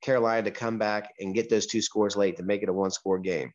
Carolina 0.02 0.42
to 0.42 0.50
come 0.50 0.78
back 0.78 1.14
and 1.18 1.34
get 1.34 1.48
those 1.48 1.66
two 1.66 1.80
scores 1.80 2.16
late 2.16 2.36
to 2.36 2.42
make 2.42 2.62
it 2.62 2.68
a 2.68 2.72
one 2.72 2.90
score 2.90 3.18
game. 3.18 3.52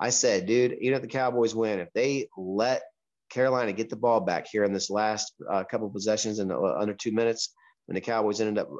I 0.00 0.10
said, 0.10 0.46
dude, 0.46 0.76
even 0.80 0.96
if 0.96 1.02
the 1.02 1.08
Cowboys 1.08 1.54
win, 1.54 1.78
if 1.78 1.92
they 1.94 2.28
let 2.36 2.82
Carolina 3.30 3.72
get 3.72 3.90
the 3.90 3.96
ball 3.96 4.20
back 4.20 4.46
here 4.50 4.64
in 4.64 4.72
this 4.72 4.88
last 4.88 5.34
uh, 5.48 5.62
couple 5.64 5.90
possessions 5.90 6.38
in 6.38 6.50
uh, 6.50 6.58
under 6.78 6.94
two 6.94 7.12
minutes, 7.12 7.54
when 7.86 7.94
the 7.94 8.00
Cowboys 8.00 8.40
ended 8.40 8.58
up 8.58 8.70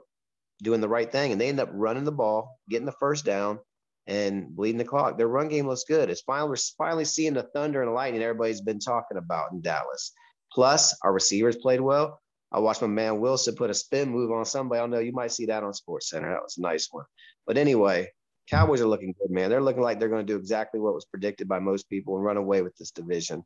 doing 0.62 0.80
the 0.80 0.88
right 0.88 1.10
thing 1.10 1.32
and 1.32 1.40
they 1.40 1.48
ended 1.48 1.68
up 1.68 1.72
running 1.74 2.04
the 2.04 2.12
ball, 2.12 2.58
getting 2.68 2.86
the 2.86 2.92
first 2.92 3.24
down, 3.24 3.58
and 4.06 4.56
bleeding 4.56 4.78
the 4.78 4.84
clock. 4.84 5.18
Their 5.18 5.28
run 5.28 5.48
game 5.48 5.68
looks 5.68 5.84
good. 5.84 6.10
It's 6.10 6.22
finally 6.22 6.50
we're 6.50 6.56
finally 6.78 7.04
seeing 7.04 7.34
the 7.34 7.42
thunder 7.54 7.82
and 7.82 7.92
lightning 7.92 8.22
everybody's 8.22 8.60
been 8.60 8.80
talking 8.80 9.18
about 9.18 9.52
in 9.52 9.60
Dallas. 9.60 10.12
Plus, 10.52 10.96
our 11.02 11.12
receivers 11.12 11.56
played 11.56 11.80
well. 11.80 12.18
I 12.52 12.58
watched 12.58 12.82
my 12.82 12.88
man 12.88 13.20
Wilson 13.20 13.54
put 13.54 13.70
a 13.70 13.74
spin 13.74 14.10
move 14.10 14.32
on 14.32 14.44
somebody. 14.44 14.78
I 14.78 14.82
don't 14.82 14.90
know. 14.90 14.98
You 14.98 15.12
might 15.12 15.32
see 15.32 15.46
that 15.46 15.62
on 15.62 15.72
Sports 15.72 16.10
Center. 16.10 16.30
That 16.30 16.42
was 16.42 16.56
a 16.58 16.62
nice 16.62 16.88
one. 16.90 17.04
But 17.46 17.56
anyway, 17.56 18.08
Cowboys 18.48 18.80
are 18.80 18.86
looking 18.86 19.14
good, 19.20 19.30
man. 19.30 19.50
They're 19.50 19.62
looking 19.62 19.82
like 19.82 20.00
they're 20.00 20.08
going 20.08 20.26
to 20.26 20.32
do 20.32 20.38
exactly 20.38 20.80
what 20.80 20.94
was 20.94 21.04
predicted 21.04 21.48
by 21.48 21.58
most 21.58 21.88
people 21.88 22.16
and 22.16 22.24
run 22.24 22.36
away 22.36 22.62
with 22.62 22.76
this 22.76 22.90
division. 22.90 23.44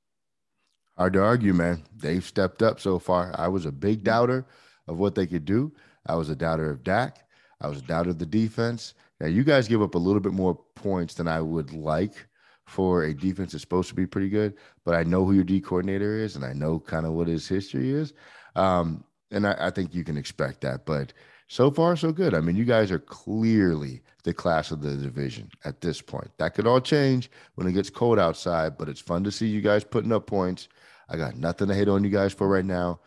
Hard 0.96 1.12
to 1.14 1.22
argue, 1.22 1.52
man. 1.52 1.82
They've 1.96 2.24
stepped 2.24 2.62
up 2.62 2.80
so 2.80 2.98
far. 2.98 3.34
I 3.36 3.48
was 3.48 3.66
a 3.66 3.72
big 3.72 4.04
doubter 4.04 4.46
of 4.86 4.98
what 4.98 5.14
they 5.14 5.26
could 5.26 5.44
do. 5.44 5.72
I 6.06 6.14
was 6.14 6.30
a 6.30 6.36
doubter 6.36 6.70
of 6.70 6.84
Dak. 6.84 7.26
I 7.60 7.68
was 7.68 7.78
a 7.78 7.82
doubter 7.82 8.10
of 8.10 8.18
the 8.18 8.26
defense. 8.26 8.94
Now, 9.20 9.26
you 9.26 9.44
guys 9.44 9.68
give 9.68 9.82
up 9.82 9.94
a 9.94 9.98
little 9.98 10.20
bit 10.20 10.32
more 10.32 10.58
points 10.74 11.14
than 11.14 11.28
I 11.28 11.40
would 11.40 11.72
like 11.72 12.26
for 12.66 13.04
a 13.04 13.14
defense 13.14 13.52
that's 13.52 13.62
supposed 13.62 13.88
to 13.88 13.94
be 13.94 14.06
pretty 14.06 14.28
good, 14.28 14.54
but 14.84 14.94
I 14.94 15.02
know 15.02 15.24
who 15.24 15.32
your 15.32 15.44
D 15.44 15.60
coordinator 15.60 16.16
is 16.18 16.36
and 16.36 16.44
I 16.44 16.52
know 16.52 16.78
kind 16.78 17.06
of 17.06 17.12
what 17.12 17.28
his 17.28 17.46
history 17.46 17.90
is. 17.90 18.12
Um, 18.56 19.04
and 19.30 19.46
I, 19.46 19.56
I 19.58 19.70
think 19.70 19.94
you 19.94 20.04
can 20.04 20.16
expect 20.16 20.60
that. 20.62 20.86
But 20.86 21.12
so 21.48 21.70
far, 21.70 21.96
so 21.96 22.12
good. 22.12 22.34
I 22.34 22.40
mean, 22.40 22.56
you 22.56 22.64
guys 22.64 22.90
are 22.90 22.98
clearly 22.98 24.02
the 24.22 24.32
class 24.32 24.70
of 24.70 24.80
the 24.80 24.96
division 24.96 25.50
at 25.64 25.80
this 25.80 26.00
point. 26.00 26.30
That 26.38 26.54
could 26.54 26.66
all 26.66 26.80
change 26.80 27.30
when 27.54 27.66
it 27.66 27.72
gets 27.72 27.90
cold 27.90 28.18
outside, 28.18 28.78
but 28.78 28.88
it's 28.88 29.00
fun 29.00 29.24
to 29.24 29.30
see 29.30 29.46
you 29.46 29.60
guys 29.60 29.84
putting 29.84 30.12
up 30.12 30.26
points. 30.26 30.68
I 31.08 31.16
got 31.16 31.36
nothing 31.36 31.68
to 31.68 31.74
hate 31.74 31.88
on 31.88 32.02
you 32.02 32.10
guys 32.10 32.32
for 32.32 32.48
right 32.48 32.64
now. 32.64 33.00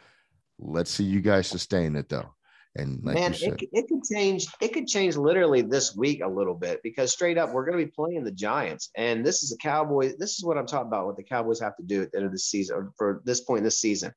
Let's 0.60 0.92
see 0.92 1.04
you 1.04 1.22
guys 1.22 1.48
sustain 1.48 1.96
it 1.96 2.10
though. 2.10 2.34
And 2.76 3.04
like 3.04 3.16
man, 3.16 3.34
it, 3.34 3.60
it 3.74 3.88
could 3.88 4.04
change. 4.04 4.46
It 4.62 4.72
could 4.72 4.88
change 4.88 5.18
literally 5.18 5.64
this 5.64 5.96
week 5.96 6.22
a 6.24 6.28
little 6.28 6.54
bit 6.54 6.82
because 6.84 7.12
straight 7.12 7.40
up, 7.40 7.52
we're 7.52 7.66
going 7.66 7.80
to 7.80 7.84
be 7.84 7.92
playing 7.92 8.24
the 8.24 8.32
Giants, 8.32 8.92
and 8.96 9.26
this 9.26 9.42
is 9.42 9.52
a 9.52 9.58
Cowboy. 9.58 10.14
This 10.20 10.38
is 10.38 10.46
what 10.46 10.60
I'm 10.60 10.68
talking 10.68 10.88
about. 10.88 11.08
What 11.08 11.18
the 11.18 11.24
Cowboys 11.24 11.60
have 11.60 11.76
to 11.78 11.84
do 11.84 12.04
at 12.04 12.12
the 12.12 12.20
end 12.20 12.28
of 12.28 12.32
the 12.32 12.38
season, 12.38 12.76
or 12.76 12.92
for 12.96 13.22
this 13.26 13.42
point 13.42 13.60
in 13.60 13.64
the 13.64 13.72
season 13.72 14.14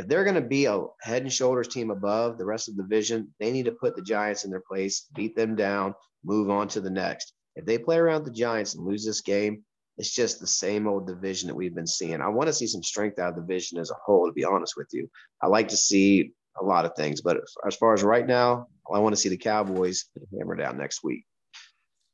if 0.00 0.08
they're 0.08 0.24
going 0.24 0.34
to 0.34 0.40
be 0.40 0.64
a 0.64 0.82
head 1.02 1.22
and 1.22 1.30
shoulders 1.32 1.68
team 1.68 1.90
above 1.90 2.38
the 2.38 2.44
rest 2.46 2.68
of 2.68 2.76
the 2.76 2.82
division, 2.82 3.28
they 3.38 3.52
need 3.52 3.66
to 3.66 3.72
put 3.72 3.94
the 3.94 4.02
Giants 4.02 4.44
in 4.44 4.50
their 4.50 4.62
place, 4.66 5.06
beat 5.14 5.36
them 5.36 5.54
down, 5.54 5.94
move 6.24 6.48
on 6.48 6.68
to 6.68 6.80
the 6.80 6.88
next. 6.88 7.34
If 7.54 7.66
they 7.66 7.76
play 7.76 7.98
around 7.98 8.24
the 8.24 8.30
Giants 8.30 8.74
and 8.74 8.86
lose 8.86 9.04
this 9.04 9.20
game, 9.20 9.62
it's 9.98 10.14
just 10.14 10.40
the 10.40 10.46
same 10.46 10.86
old 10.86 11.06
division 11.06 11.48
that 11.48 11.54
we've 11.54 11.74
been 11.74 11.86
seeing. 11.86 12.22
I 12.22 12.28
want 12.28 12.46
to 12.46 12.54
see 12.54 12.66
some 12.66 12.82
strength 12.82 13.18
out 13.18 13.28
of 13.28 13.34
the 13.34 13.42
division 13.42 13.78
as 13.78 13.90
a 13.90 13.96
whole, 14.02 14.26
to 14.26 14.32
be 14.32 14.42
honest 14.42 14.72
with 14.74 14.88
you. 14.90 15.06
I 15.42 15.48
like 15.48 15.68
to 15.68 15.76
see 15.76 16.32
a 16.58 16.64
lot 16.64 16.86
of 16.86 16.92
things, 16.96 17.20
but 17.20 17.38
as 17.66 17.76
far 17.76 17.92
as 17.92 18.02
right 18.02 18.26
now, 18.26 18.68
I 18.90 19.00
want 19.00 19.14
to 19.14 19.20
see 19.20 19.28
the 19.28 19.36
Cowboys 19.36 20.06
hammer 20.34 20.56
down 20.56 20.78
next 20.78 21.04
week. 21.04 21.26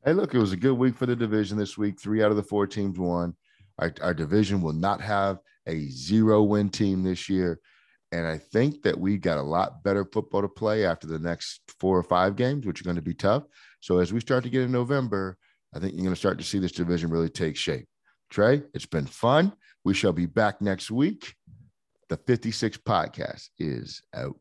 Hey, 0.05 0.12
look, 0.12 0.35
it 0.35 0.38
was 0.40 0.51
a 0.51 0.57
good 0.57 0.75
week 0.75 0.96
for 0.96 1.07
the 1.07 1.14
division 1.14 1.57
this 1.57 1.79
week. 1.79 2.01
Three 2.01 2.25
out 2.25 2.33
of 2.33 2.37
the 2.37 2.42
four 2.42 2.66
teams 2.66 2.99
won. 2.99 3.37
Our, 3.79 3.94
our 4.03 4.14
division 4.14 4.61
will 4.61 4.72
not 4.72 5.01
have 5.01 5.38
a 5.68 5.88
zero 5.88 6.42
win 6.42 6.68
team 6.68 7.05
this 7.05 7.29
year. 7.29 7.61
And 8.17 8.27
I 8.27 8.39
think 8.39 8.83
that 8.85 8.99
we 8.99 9.19
got 9.19 9.37
a 9.37 9.43
lot 9.43 9.83
better 9.83 10.03
football 10.03 10.41
to 10.41 10.49
play 10.49 10.87
after 10.87 11.07
the 11.07 11.19
next 11.19 11.61
four 11.79 11.99
or 11.99 12.03
five 12.03 12.35
games, 12.35 12.65
which 12.65 12.81
are 12.81 12.85
going 12.85 12.97
to 12.97 13.03
be 13.03 13.13
tough. 13.13 13.43
So 13.81 13.99
as 13.99 14.11
we 14.11 14.21
start 14.21 14.43
to 14.45 14.49
get 14.49 14.63
in 14.63 14.73
November, 14.73 15.37
I 15.75 15.81
think 15.81 15.93
you're 15.93 16.03
going 16.03 16.15
to 16.15 16.19
start 16.19 16.39
to 16.39 16.45
see 16.45 16.59
this 16.59 16.73
division 16.73 17.11
really 17.11 17.29
take 17.29 17.59
shape. 17.59 17.87
Trey, 18.31 18.63
it's 18.73 18.87
been 18.87 19.05
fun. 19.05 19.53
We 19.85 19.93
shall 19.93 20.15
be 20.15 20.25
back 20.25 20.63
next 20.63 20.91
week. 20.91 21.35
The 22.09 22.17
56 22.17 22.79
podcast 22.79 23.51
is 23.59 24.01
out. 24.15 24.37